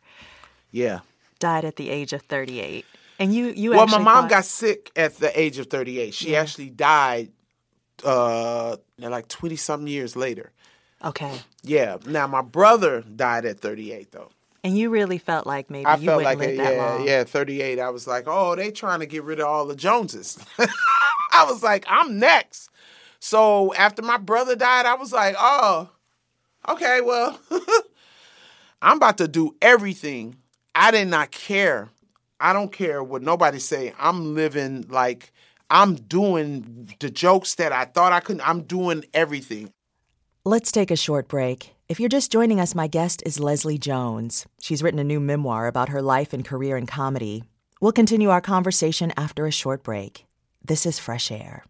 [0.71, 1.01] yeah,
[1.39, 2.85] died at the age of 38.
[3.19, 4.29] And you, you well, my mom thought...
[4.29, 6.13] got sick at the age of 38.
[6.13, 6.39] She yeah.
[6.39, 7.33] actually died
[8.05, 10.53] uh, like 20 something years later.
[11.03, 11.41] Okay.
[11.61, 11.97] Yeah.
[12.05, 14.29] Now my brother died at 38 though.
[14.63, 16.83] And you really felt like maybe I you felt wouldn't like live uh, that yeah,
[16.83, 17.07] long.
[17.07, 17.79] Yeah, 38.
[17.79, 20.37] I was like, oh, they trying to get rid of all the Joneses.
[21.33, 22.69] I was like, I'm next.
[23.19, 25.89] So after my brother died, I was like, oh,
[26.69, 27.39] okay, well,
[28.81, 30.35] I'm about to do everything.
[30.75, 31.89] I did not care.
[32.39, 33.93] I don't care what nobody say.
[33.99, 35.31] I'm living like
[35.69, 38.47] I'm doing the jokes that I thought I couldn't.
[38.47, 39.71] I'm doing everything.
[40.43, 41.73] Let's take a short break.
[41.91, 44.45] If you're just joining us, my guest is Leslie Jones.
[44.61, 47.43] She's written a new memoir about her life and career in comedy.
[47.81, 50.25] We'll continue our conversation after a short break.
[50.63, 51.65] This is Fresh Air.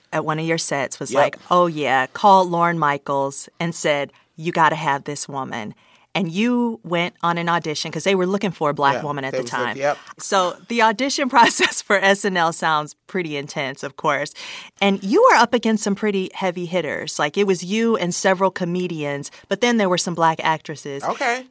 [0.13, 1.21] at one of your sets, was Yep.
[1.21, 5.73] like, oh yeah, called Lorne Michaels and said, you got to have this woman.
[6.13, 9.23] And you went on an audition because they were looking for a black Yeah, woman
[9.23, 9.77] at the was like, time.
[9.77, 9.97] yep.
[10.19, 14.33] So the audition process for SNL sounds pretty intense, of course.
[14.81, 17.17] And you were up against some pretty heavy hitters.
[17.17, 21.01] Like it was you and several comedians, but then there were some black actresses.
[21.03, 21.45] Okay.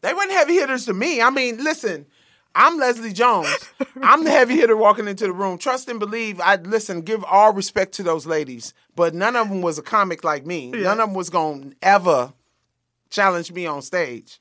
[0.00, 1.20] They weren't heavy hitters to me.
[1.20, 2.06] I mean, listen,
[2.54, 3.48] I'm Leslie Jones.
[4.02, 5.58] I'm the heavy hitter walking into the room.
[5.58, 6.40] Trust and believe.
[6.40, 10.22] I listen, give all respect to those ladies, but none of them was a comic
[10.24, 10.70] like me.
[10.70, 12.32] None of them was going to ever
[13.10, 14.40] challenge me on stage.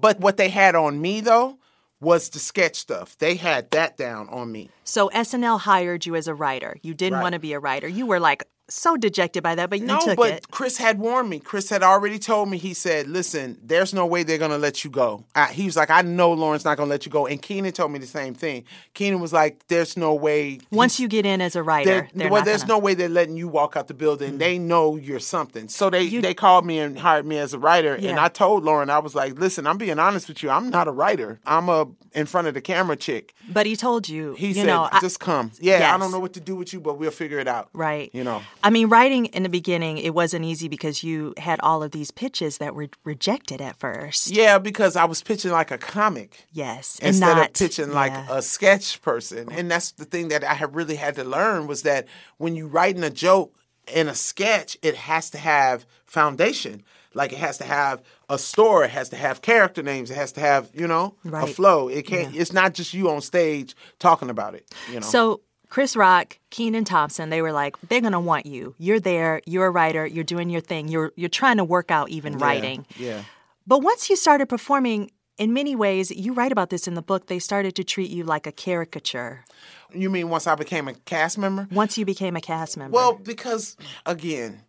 [0.00, 1.58] But what they had on me though
[2.00, 3.16] was the sketch stuff.
[3.18, 4.70] They had that down on me.
[4.82, 6.76] So SNL hired you as a writer.
[6.82, 7.22] You didn't Right.
[7.22, 7.86] want to be a writer.
[7.86, 10.50] You were like so dejected by that, but you No, took but it.
[10.50, 11.38] Chris had warned me.
[11.38, 12.58] Chris had already told me.
[12.58, 15.90] He said, "Listen, there's no way they're gonna let you go." I, he was like,
[15.90, 18.64] "I know Lorne's not gonna let you go." And Kenan told me the same thing.
[18.94, 22.30] Kenan was like, "There's no way." Once you get in as a writer, They're, they're
[22.30, 24.34] well, there's gonna- no way they're letting you walk out the building.
[24.34, 24.38] Mm.
[24.38, 25.68] They know you're something.
[25.68, 27.94] So they they called me and hired me as a writer.
[27.94, 30.50] And I told Lorne, I was like, "Listen, I'm being honest with you.
[30.50, 31.40] I'm not a writer.
[31.46, 34.66] I'm a in front of the camera chick." But he told you, He you said,
[34.66, 37.10] know, I- "Just come." Yeah, I don't know what to do with you, but we'll
[37.10, 37.68] figure it out.
[37.72, 38.10] Right.
[38.12, 38.42] You know.
[38.62, 42.10] I mean, writing in the beginning, it wasn't easy because you had all of these
[42.10, 44.30] pitches that were rejected at first.
[44.30, 46.46] Yeah, because I was pitching like a comic.
[46.52, 46.98] Yes.
[47.00, 49.50] and instead not, of pitching like a sketch person.
[49.50, 52.06] And that's the thing that I have really had to learn was that
[52.38, 53.56] when you writing a joke
[53.92, 56.82] in a sketch, it has to have foundation.
[57.14, 60.32] Like it has to have a story, it has to have character names, it has
[60.32, 61.88] to have, you know, a flow.
[61.88, 65.06] It can't it's not just you on stage talking about it, you know.
[65.06, 68.74] So Chris Rock, Kenan Thompson, they were like, they're gonna want you.
[68.76, 69.40] You're there.
[69.46, 70.04] You're a writer.
[70.04, 70.88] You're doing your thing.
[70.88, 72.84] You're you're trying to work out even writing.
[72.98, 73.22] Yeah.
[73.66, 77.28] But once you started performing, in many ways, you write about this in the book.
[77.28, 79.46] They started to treat you like a caricature.
[79.94, 81.66] You mean once I became a cast member?
[81.72, 82.94] Once you became a cast member.
[82.94, 84.60] Well, because again,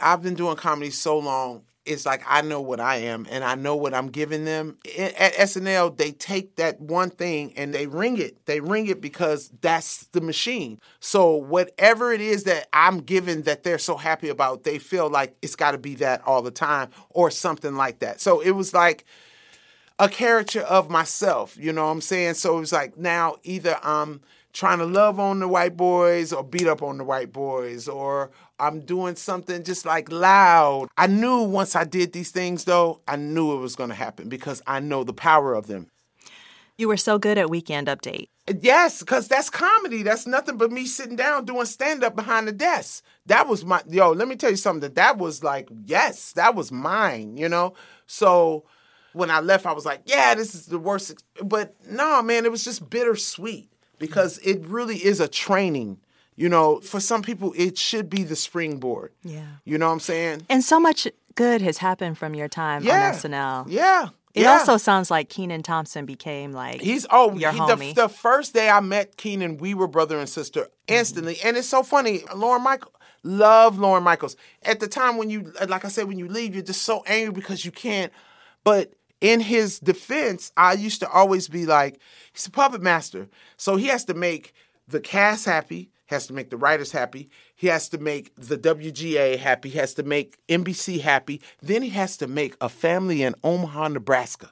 [0.00, 1.64] I've been doing comedy so long.
[1.84, 4.78] It's like I know what I am and I know what I'm giving them.
[4.98, 8.46] At SNL, they take that one thing and they wring it.
[8.46, 10.80] They wring it because that's the machine.
[11.00, 15.36] So whatever it is that I'm giving that they're so happy about, they feel like
[15.42, 18.20] it's got to be that all the time or something like that.
[18.20, 19.04] So it was like
[19.98, 22.34] a character of myself, you know what I'm saying?
[22.34, 24.20] So it was like now either I'm
[24.52, 28.30] trying to love on the white boys or beat up on the white boys or
[28.58, 30.88] I'm doing something just like loud.
[30.96, 34.28] I knew once I did these things though, I knew it was going to happen
[34.28, 35.88] because I know the power of them.
[36.78, 38.28] you were so good at Weekend Update.
[38.60, 40.02] Yes, because that's comedy.
[40.02, 43.04] That's nothing but me sitting down doing stand up behind the desk.
[43.26, 44.80] That was my, yo, let me tell you something.
[44.80, 47.74] That, that was like, yes, that was mine, you know?
[48.06, 48.64] So
[49.12, 51.24] when I left, I was like, yeah, this is the worst.
[51.42, 53.71] But no, man, it was just bittersweet
[54.02, 55.98] because it really is a training.
[56.34, 59.12] You know, for some people, it should be the springboard.
[59.22, 59.44] Yeah.
[59.64, 60.46] You know what I'm saying?
[60.48, 63.08] And so much good has happened from your time Yeah.
[63.08, 63.66] on SNL.
[63.68, 64.08] Yeah.
[64.34, 64.52] It yeah.
[64.52, 67.94] also sounds like Kenan Thompson became like He's oh your he- homie.
[67.94, 70.94] the, the first day I met Kenan, we were brother and sister mm-hmm.
[70.94, 72.24] instantly, and it's so funny.
[72.34, 74.36] Lorne Michael, love Lorne Michaels.
[74.62, 77.32] At the time when you, like I said, when you leave, you're just so angry
[77.32, 78.10] because you can't.
[78.64, 81.98] But in his defense, I used to always be like,
[82.32, 84.52] he's a puppet master, so he has to make
[84.86, 89.38] the cast happy, has to make the writers happy, he has to make the WGA
[89.38, 93.34] happy, he has to make NBC happy, then he has to make a family in
[93.42, 94.50] Omaha, Nebraska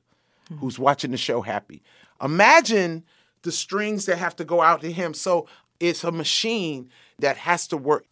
[0.59, 1.83] who's watching the show happy.
[2.23, 3.05] Imagine
[3.43, 5.15] the strings that have to go out to him.
[5.15, 5.47] So
[5.79, 8.05] it's a machine that has to work.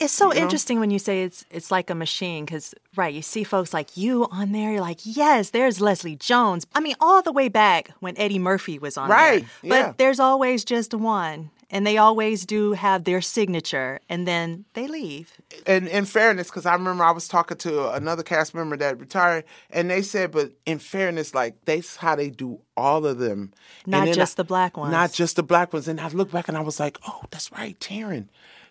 [0.00, 3.42] It's so interesting when you say it's it's like a machine because right, you see
[3.44, 4.72] folks like you on there.
[4.72, 6.66] You're like, yes, there's Leslie Jones.
[6.74, 9.68] I mean, all the way back when Eddie Murphy was on Right, there.
[9.70, 9.92] But yeah.
[9.96, 15.32] there's always just one, and they always do have their signature, and then they leave.
[15.66, 19.44] And in fairness, because I remember I was talking to another cast member that retired,
[19.70, 23.52] and they said, but in fairness, like that's how they do all of them.
[23.84, 24.92] Not just I- the black ones.
[24.92, 25.88] Not just the black ones.
[25.88, 28.28] And I looked back and I was like, oh, that's right, Taran.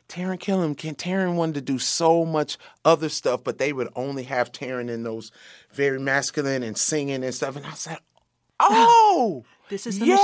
[0.10, 4.24] Taran Killam, can Taran wanted to do so much other stuff, but they would only
[4.24, 5.32] have Taran in those
[5.74, 7.56] very masculine and singing and stuff.
[7.58, 7.98] And I said,
[8.60, 10.16] oh, This is the yeah,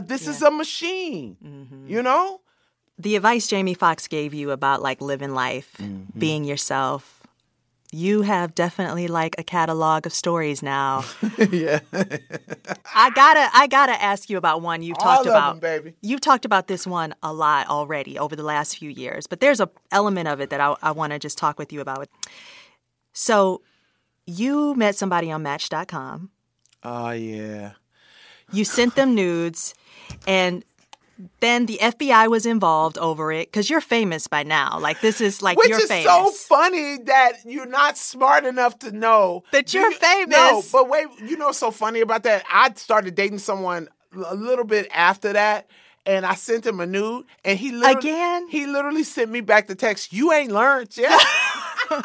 [0.00, 0.08] machine.
[0.08, 1.84] this is a machine.
[1.86, 2.40] You know?
[2.98, 6.18] The advice Jamie Foxx gave you about like living life, Mm-hmm.
[6.18, 7.22] being yourself,
[7.94, 11.04] You have definitely like a catalog of stories now.
[11.52, 11.78] yeah.
[12.92, 15.60] I gotta, I gotta ask you about one you've talked about.
[15.60, 15.94] them, baby.
[16.02, 19.60] You've talked about this one a lot already over the last few years, but there's
[19.60, 22.08] a element of it that I, I want to just talk with you about.
[23.12, 23.62] So,
[24.26, 26.30] you met somebody on Match.com.
[26.82, 27.74] Oh ah, yeah.
[28.52, 29.72] You sent them nudes,
[30.26, 30.64] and
[31.40, 34.78] then the FBI was involved over it because you're famous by now.
[34.78, 36.04] Like this is like Which you're is famous.
[36.04, 40.72] so funny that you're not smart enough to know That you're you- No, famous.
[40.72, 42.44] but wait, you know what's so funny about that?
[42.52, 43.88] I started dating someone
[44.26, 45.68] a little bit after that.
[46.06, 48.46] And I sent him a nude, and he Again?
[48.48, 50.12] He literally sent me back the text.
[50.12, 51.18] You ain't learned, yeah.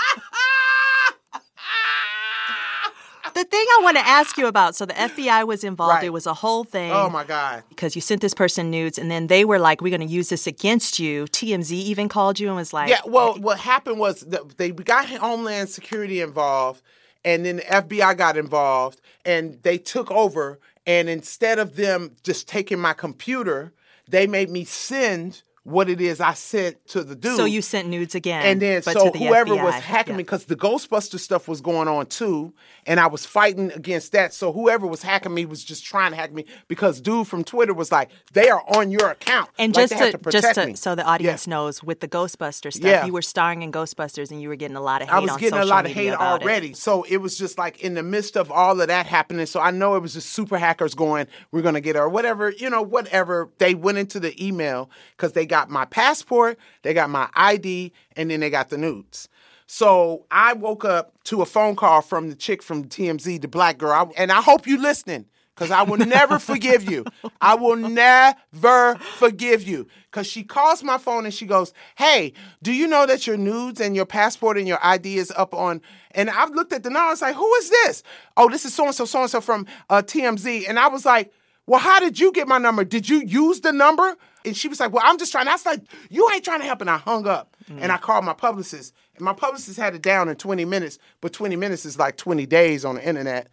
[3.33, 4.75] the thing I want to ask you about.
[4.75, 5.95] So the FBI was involved.
[5.95, 6.05] Right.
[6.05, 6.91] It was a whole thing.
[6.91, 7.63] oh my god.
[7.69, 10.29] because you sent this person nudes and then they were like, we're going to use
[10.29, 11.25] this against you.
[11.25, 14.25] TMZ even called you and was like, Yeah, well, what happened was
[14.57, 16.81] they got Homeland Security involved,
[17.25, 20.59] and then the FBI got involved, and they took over.
[20.85, 23.73] And instead of them just taking my computer,
[24.07, 27.35] they made me send what it is I sent to the dude.
[27.37, 28.43] so you sent nudes again.
[28.45, 29.63] And then but so to the whoever FBI.
[29.63, 30.17] was hacking Yeah.
[30.17, 32.53] me, because the Ghostbuster stuff was going on too,
[32.85, 34.33] and I was fighting against that.
[34.33, 37.73] So whoever was hacking me was just trying to hack me because dude from Twitter
[37.73, 40.75] was like, "They are on your account." And Like, just to, protect just to me.
[40.75, 43.05] so the audience knows, with the Ghostbuster stuff, Yeah.
[43.05, 45.37] you were starring in Ghostbusters and you were getting a lot of hate I was
[45.37, 46.45] getting a lot of hate about it.
[46.45, 46.73] already.
[46.73, 49.45] So it was just like in the midst of all of that happening.
[49.45, 52.49] So I know it was just super hackers going, we're going to get her, whatever,
[52.49, 53.49] you know, whatever.
[53.57, 58.29] They went into the email because they got my passport, they got my ID, and
[58.29, 59.27] then they got the nudes.
[59.65, 63.77] So I woke up to a phone call from the chick from TMZ, the black
[63.77, 64.11] girl.
[64.17, 65.25] And I hope you listening
[65.59, 67.05] because I will never forgive you.
[67.41, 69.87] I will never forgive you.
[70.09, 72.33] Because she calls my phone and she goes, Hey,
[72.63, 75.81] do you know that your nudes and your passport and your ID is up on?
[76.11, 77.05] And I've looked at the number.
[77.05, 78.03] I was like, Who is this?
[78.37, 80.67] Oh, this is so and so, so and so from uh, TMZ.
[80.67, 81.31] And I was like,
[81.69, 82.83] Well, how did you get my number?
[82.83, 84.17] Did you use the number?
[84.43, 85.47] And she was like, Well, I'm just trying.
[85.47, 86.81] I was like, You ain't trying to help.
[86.81, 87.77] And I hung up mm.
[87.79, 88.91] and I called my publicist.
[89.15, 92.47] And my publicist had it down in 20 minutes, but 20 minutes is like 20
[92.47, 93.49] days on the internet.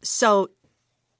[0.00, 0.48] So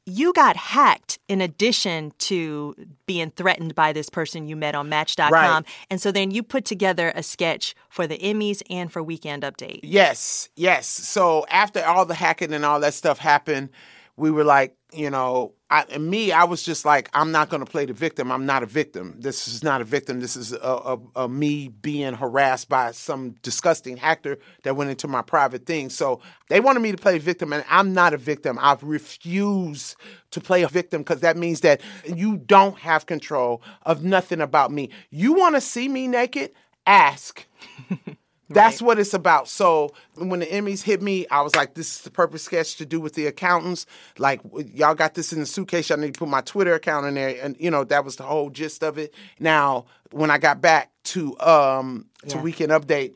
[0.06, 5.30] you got hacked in addition to being threatened by this person you met on Match.com.
[5.30, 5.62] Right.
[5.90, 9.80] And so then you put together a sketch for the Emmys and for Weekend Update.
[9.82, 10.86] Yes, yes.
[10.86, 13.68] So after all the hacking and all that stuff happened,
[14.16, 17.70] we were like, you know, I, me, I was just like, I'm not going to
[17.70, 18.32] play the victim.
[18.32, 19.16] I'm not a victim.
[19.18, 20.20] This is not a victim.
[20.20, 25.06] This is a, a, a me being harassed by some disgusting hacker that went into
[25.08, 25.90] my private thing.
[25.90, 28.58] So they wanted me to play victim, and I'm not a victim.
[28.60, 29.96] I've refused
[30.30, 34.72] to play a victim because that means that you don't have control of nothing about
[34.72, 34.90] me.
[35.10, 36.52] You want to see me naked?
[36.86, 37.46] Ask.
[38.49, 39.49] That's what it's about.
[39.49, 42.86] So when the Emmys hit me, I was like, this is the perfect sketch to
[42.86, 43.84] do with the accountants.
[44.16, 44.40] Like,
[44.72, 45.90] y'all got this in the suitcase.
[45.90, 47.36] Y'all need to put my Twitter account in there.
[47.42, 49.12] And, you know, that was the whole gist of it.
[49.38, 52.42] Now, when I got back to um to Yeah.
[52.42, 53.14] Weekend Update,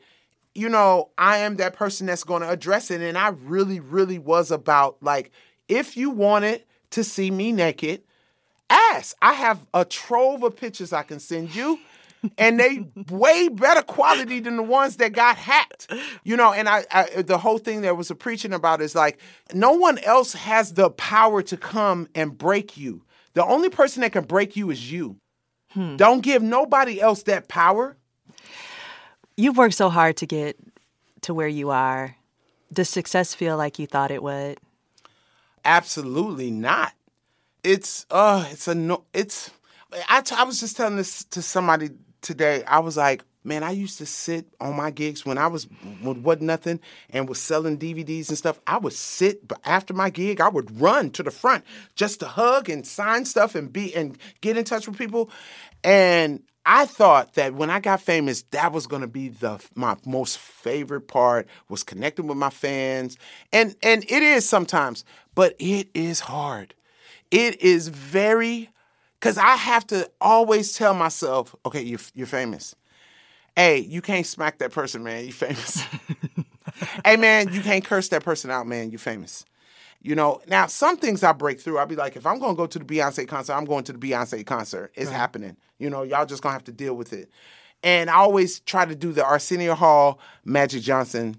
[0.53, 3.01] you know, I am that person that's going to address it.
[3.01, 5.31] And I really, really was about like,
[5.67, 8.03] if you wanted to see me naked,
[8.69, 9.15] ask.
[9.21, 11.79] I have a trove of pictures I can send you.
[12.37, 15.91] And they way better quality than the ones that got hacked.
[16.23, 19.19] You know, and I, I the whole thing that was a preaching about is like
[19.53, 23.03] no one else has the power to come and break you.
[23.33, 25.17] The only person that can break you is you.
[25.95, 27.97] Don't give nobody else that power.
[29.35, 30.55] You've worked so hard to get
[31.21, 32.15] to where you are.
[32.71, 34.59] Does success feel like you thought it would?
[35.65, 36.93] Absolutely not.
[37.63, 39.49] It's uh it's a no it's
[40.09, 41.89] I, t- I was just telling this to somebody
[42.23, 42.63] today.
[42.63, 45.67] I was like, man, I used to sit on my gigs when I was
[46.01, 48.59] when wasn't nothing and was selling DVDs and stuff.
[48.65, 51.63] I would sit but after my gig, I would run to the front
[51.95, 55.29] just to hug and sign stuff and be and get in touch with people.
[55.83, 60.37] And I thought that when I got famous, that was to be the my most
[60.37, 63.17] favorite part was connecting with my fans,
[63.51, 65.03] and and it is sometimes,
[65.35, 66.73] but it is hard.
[67.31, 68.69] It is very,
[69.23, 72.75] because I have to always tell myself, okay, you're you're famous.
[73.55, 75.25] Hey, you can't smack that person, man.
[75.25, 75.81] You famous.
[77.05, 78.91] hey, man, you can't curse that person out, man.
[78.91, 79.45] You famous.
[80.01, 81.77] You know, now some things I break through.
[81.77, 83.97] I'll be like, if I'm gonna go to the Beyonce concert, I'm going to the
[83.97, 84.91] Beyonce concert.
[84.93, 85.55] It's happening.
[85.79, 87.29] You know, y'all just gonna have to deal with it.
[87.81, 91.37] And I always try to do the Arsenio Hall, Magic Johnson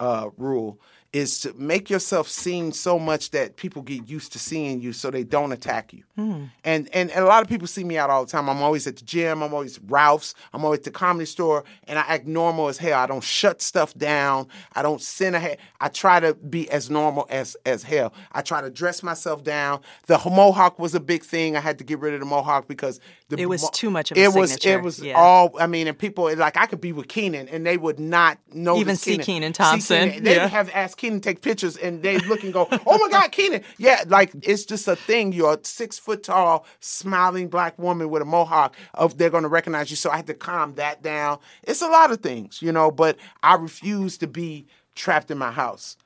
[0.00, 0.78] uh, rule.
[1.12, 5.10] Is to make yourself seen so much that people get used to seeing you so
[5.10, 6.04] they don't attack you.
[6.16, 6.44] Hmm.
[6.64, 8.48] And, and and a lot of people see me out all the time.
[8.48, 11.98] I'm always at the gym, I'm always Ralph's, I'm always at the comedy store, and
[11.98, 12.98] I act normal as hell.
[12.98, 14.46] I don't shut stuff down.
[14.74, 15.58] I don't send ahead.
[15.82, 18.14] I try to be as normal as as hell.
[18.32, 19.80] I try to dress myself down.
[20.06, 21.58] The mohawk was a big thing.
[21.58, 24.12] I had to get rid of the mohawk because the It was mo- too much
[24.12, 24.78] of a it was signature.
[24.78, 25.18] it was Yeah.
[25.20, 28.38] all I mean, and people like I could be with Kenan and they would not
[28.54, 30.22] know Even see Kenan Thompson.
[30.24, 30.46] They Yeah.
[30.46, 34.04] have asked Kenan take pictures and they look and go, "Oh my God, Kenan!" Yeah,
[34.06, 35.32] like it's just a thing.
[35.32, 38.76] You're a six foot tall, smiling black woman with a mohawk.
[38.94, 39.96] Of they're going to recognize you.
[39.96, 41.40] So I had to calm that down.
[41.64, 42.92] It's a lot of things, you know.
[42.92, 45.96] But I refuse to be trapped in my house.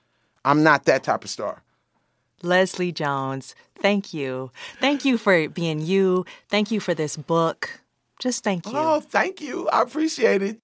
[0.47, 1.63] I'm not that type of star.
[2.43, 4.51] Leslie Jones, thank you.
[4.81, 6.25] Thank you for being you.
[6.49, 7.81] Thank you for this book.
[8.19, 8.73] Just thank you.
[8.75, 9.69] Oh, thank you.
[9.69, 10.59] I appreciate it.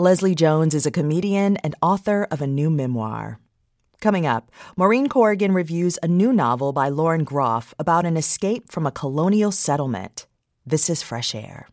[0.00, 3.38] Leslie Jones is a comedian and author of a new memoir.
[4.00, 8.86] Coming up, Maureen Corrigan reviews a new novel by Lauren Groff about an escape from
[8.86, 10.26] a colonial settlement.
[10.64, 11.68] This is Fresh Air.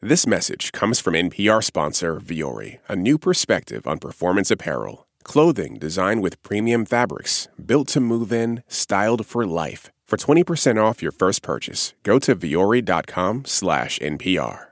[0.00, 5.06] This message comes from NPR sponsor Vuori, a new perspective on performance apparel.
[5.22, 9.92] Clothing designed with premium fabrics, built to move in, styled for life.
[10.04, 14.71] For 20% off your first purchase, go to vuori.com slash NPR.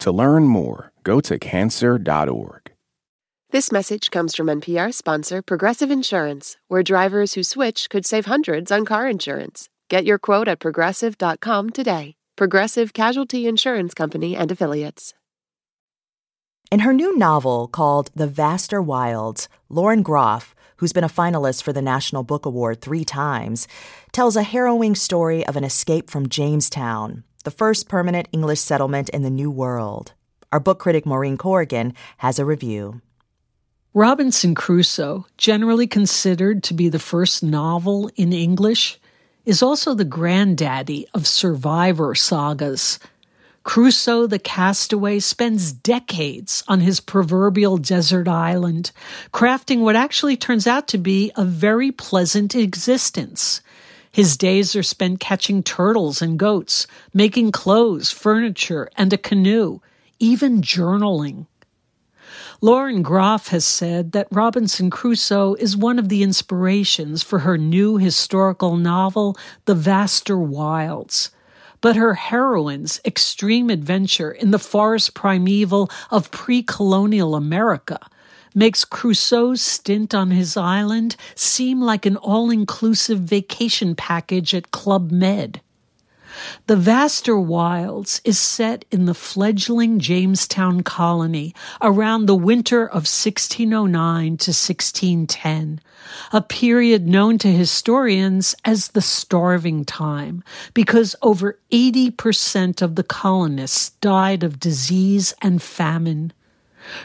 [0.00, 2.72] To learn more, go to cancer.org.
[3.50, 8.70] This message comes from NPR sponsor Progressive Insurance, where drivers who switch could save hundreds
[8.70, 9.68] on car insurance.
[9.88, 12.14] Get your quote at progressive.com today.
[12.36, 15.14] Progressive Casualty Insurance Company and Affiliates.
[16.70, 21.72] In her new novel called The Vaster Wilds, Lauren Groff, who's been a finalist for
[21.72, 23.66] the National Book Award three times,
[24.12, 29.22] tells a harrowing story of an escape from Jamestown, the first permanent English settlement in
[29.22, 30.12] the New World.
[30.52, 33.00] Our book critic Maureen Corrigan has a review.
[33.94, 39.00] Robinson Crusoe, generally considered to be the first novel in English,
[39.44, 42.98] is also the granddaddy of survivor sagas.
[43.62, 48.92] Crusoe the castaway spends decades on his proverbial desert island,
[49.32, 53.60] crafting what actually turns out to be a very pleasant existence.
[54.12, 59.80] His days are spent catching turtles and goats, making clothes, furniture, and a canoe,
[60.18, 61.46] even journaling.
[62.60, 67.96] Lauren Groff has said that Robinson Crusoe is one of the inspirations for her new
[67.96, 71.30] historical novel, The Vaster Wilds.
[71.80, 77.98] But her heroine's extreme adventure in the forest primeval of pre colonial America
[78.54, 85.10] makes Crusoe's stint on his island seem like an all inclusive vacation package at Club
[85.10, 85.60] Med.
[86.66, 94.38] The Vaster Wilds is set in the fledgling Jamestown colony around the winter of 1609
[94.38, 95.80] to 1610,
[96.32, 103.90] a period known to historians as the starving time, because over 80% of the colonists
[104.00, 106.32] died of disease and famine.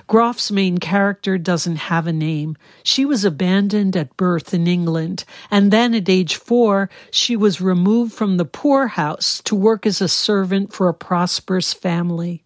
[0.08, 2.56] Groff's main character doesn't have a name.
[2.84, 8.14] She was abandoned at birth in England, and then at age four, she was removed
[8.14, 12.44] from the poorhouse to work as a servant for a prosperous family.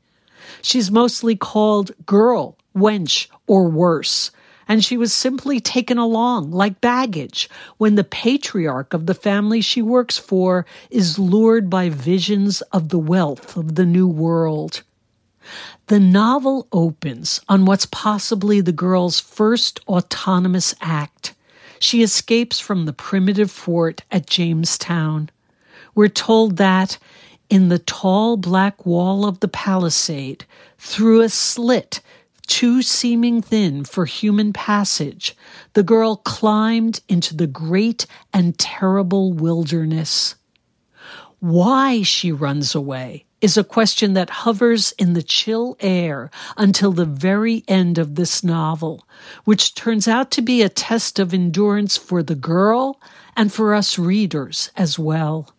[0.61, 4.32] She's mostly called girl, wench, or worse,
[4.67, 9.82] and she was simply taken along like baggage when the patriarch of the family she
[9.82, 14.84] works for is lured by visions of the wealth of the new world.
[15.90, 21.34] The novel opens on what's possibly the girl's first autonomous act.
[21.80, 25.32] She escapes from the primitive fort at Jamestown.
[25.96, 27.00] We're told that
[27.50, 30.46] in the tall black wall of the palisade,
[30.78, 32.02] through a slit
[32.46, 35.36] too seeming thin for human passage,
[35.74, 40.36] the girl climbed into the great and terrible wilderness.
[41.40, 47.06] Why she runs away is a question that hovers in the chill air until the
[47.06, 49.08] very end of this novel,
[49.46, 53.00] which turns out to be a test of endurance for the girl
[53.38, 55.54] and for us readers as well.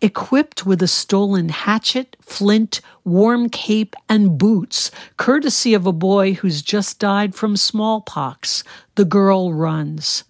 [0.00, 6.62] Equipped with a stolen hatchet, flint, warm cape, and boots, courtesy of a boy who's
[6.62, 8.62] just died from smallpox,
[8.94, 10.24] the girl runs.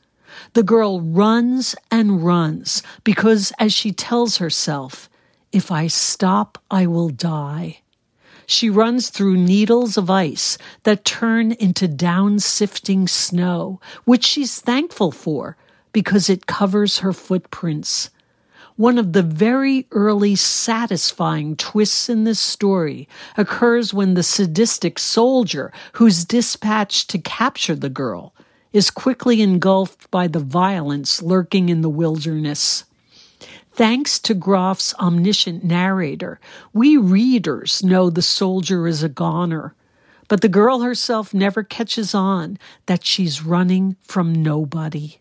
[0.55, 5.09] The girl runs and runs because, as she tells herself,
[5.55, 7.79] if I stop, I will die.
[8.45, 15.13] She runs through needles of ice that turn into down sifting snow, which she's thankful
[15.13, 15.57] for
[15.93, 18.11] because it covers her footprints.
[18.77, 25.73] One of the very early satisfying twists in this story occurs when the sadistic soldier
[25.93, 28.35] who's dispatched to capture the girl
[28.73, 32.85] is quickly engulfed by the violence lurking in the wilderness.
[33.75, 36.39] Thanks to Groff's omniscient narrator,
[36.73, 39.75] we readers know the soldier is a goner,
[40.29, 42.57] but the girl herself never catches on
[42.87, 45.19] that she's running from nobody.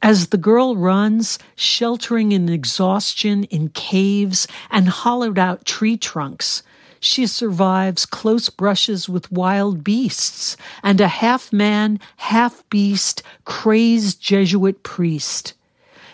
[0.00, 6.62] As the girl runs, sheltering in exhaustion in caves and hollowed out tree trunks,
[7.00, 14.84] she survives close brushes with wild beasts and a half man, half beast, crazed Jesuit
[14.84, 15.54] priest.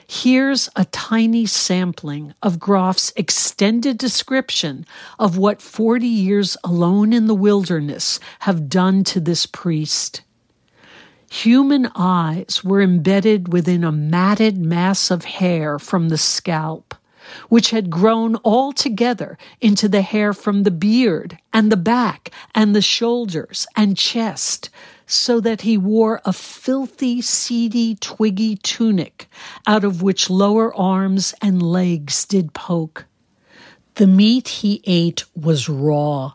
[0.07, 4.85] Here's a tiny sampling of Groff's extended description
[5.19, 10.23] of what 40 years alone in the wilderness have done to this priest.
[11.31, 16.95] Human eyes were embedded within a matted mass of hair from the scalp,
[17.49, 22.77] which had grown all together into the hair from the beard and the back and
[22.77, 24.69] the shoulders and chest,
[25.07, 29.29] so that he wore a filthy, seedy, twiggy tunic
[29.67, 33.07] out of which lower arms and legs did poke.
[33.95, 36.33] The meat he ate was raw.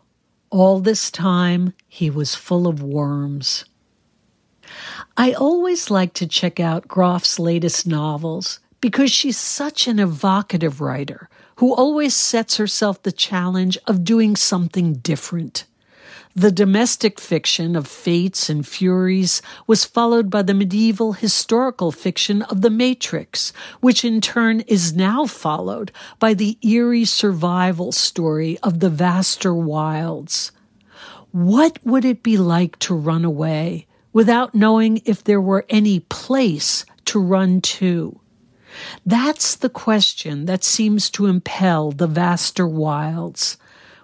[0.49, 3.65] All this time he was full of worms.
[5.17, 11.29] I always like to check out Groff's latest novels because she's such an evocative writer
[11.57, 15.65] who always sets herself the challenge of doing something different.
[16.39, 22.61] The domestic fiction of Fates and Furies was followed by the medieval historical fiction of
[22.61, 28.89] The Matrix, which in turn is now followed by the eerie survival story of the
[28.89, 30.53] vaster wilds.
[31.33, 33.85] What would it be like to run away?
[34.13, 38.17] without knowing if there were any place to run to?
[39.05, 43.57] That's the question that seems to impel the vaster wilds.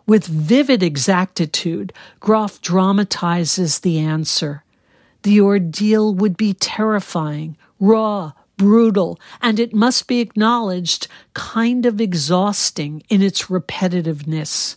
[0.07, 4.63] With vivid exactitude, Groff dramatizes the answer.
[5.23, 13.01] The ordeal would be terrifying, raw, brutal, and it must be acknowledged, kind of exhausting
[13.09, 14.75] in its repetitiveness.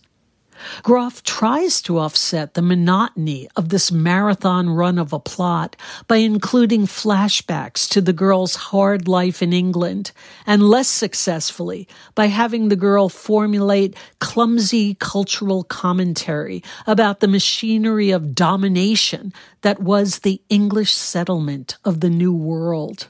[0.82, 6.86] Groff tries to offset the monotony of this marathon run of a plot by including
[6.86, 10.12] flashbacks to the girl's hard life in England,
[10.46, 18.34] and less successfully by having the girl formulate clumsy cultural commentary about the machinery of
[18.34, 19.32] domination
[19.62, 23.08] that was the English settlement of the New World.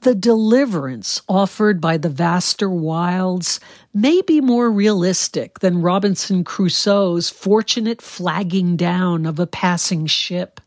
[0.00, 3.60] The deliverance offered by the vaster wilds
[3.92, 10.60] may be more realistic than Robinson Crusoe's fortunate flagging down of a passing ship.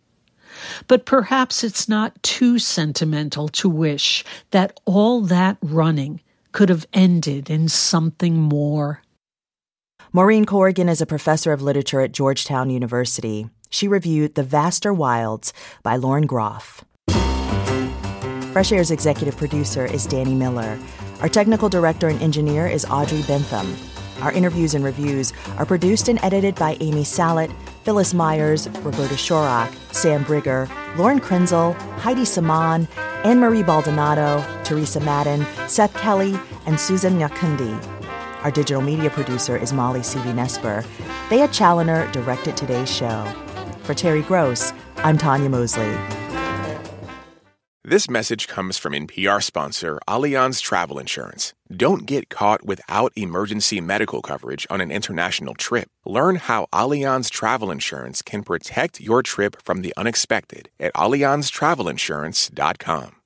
[0.88, 7.49] But perhaps it's not too sentimental to wish that all that running could have ended
[7.49, 9.03] in something more.
[10.14, 13.49] Maureen Corrigan is a professor of literature at Georgetown University.
[13.70, 15.53] She reviewed The Vaster Wilds
[15.84, 16.84] by Lauren Groff.
[18.58, 20.80] Fresh Air's executive producer is Danny Miller.
[21.22, 23.76] Our technical director and engineer is Audrey Bentham.
[24.24, 27.53] Our interviews and reviews are produced and edited by Amy Salit,
[27.84, 32.88] Phyllis Myers, Roberta Shorrock, Sam Brigger, Lauren Krenzel, Heidi Saman,
[33.24, 36.36] Anne Marie Baldonado, Teresa Madden, Seth Kelly,
[36.66, 37.80] and Susan Nyakundi.
[38.43, 40.84] Our digital media producer is Molly Seavy-Nesper.
[41.30, 43.32] Thea Chaloner directed today's show.
[43.84, 46.26] For Terry Gross, I'm Tonya Mosley.
[47.89, 51.53] This message comes from NPR sponsor Allianz Travel Insurance.
[51.73, 55.88] Don't get caught without emergency medical coverage on an international trip.
[56.05, 63.16] Learn how Allianz Travel Insurance can protect your trip from the unexpected at AllianzTravelinsurance.com.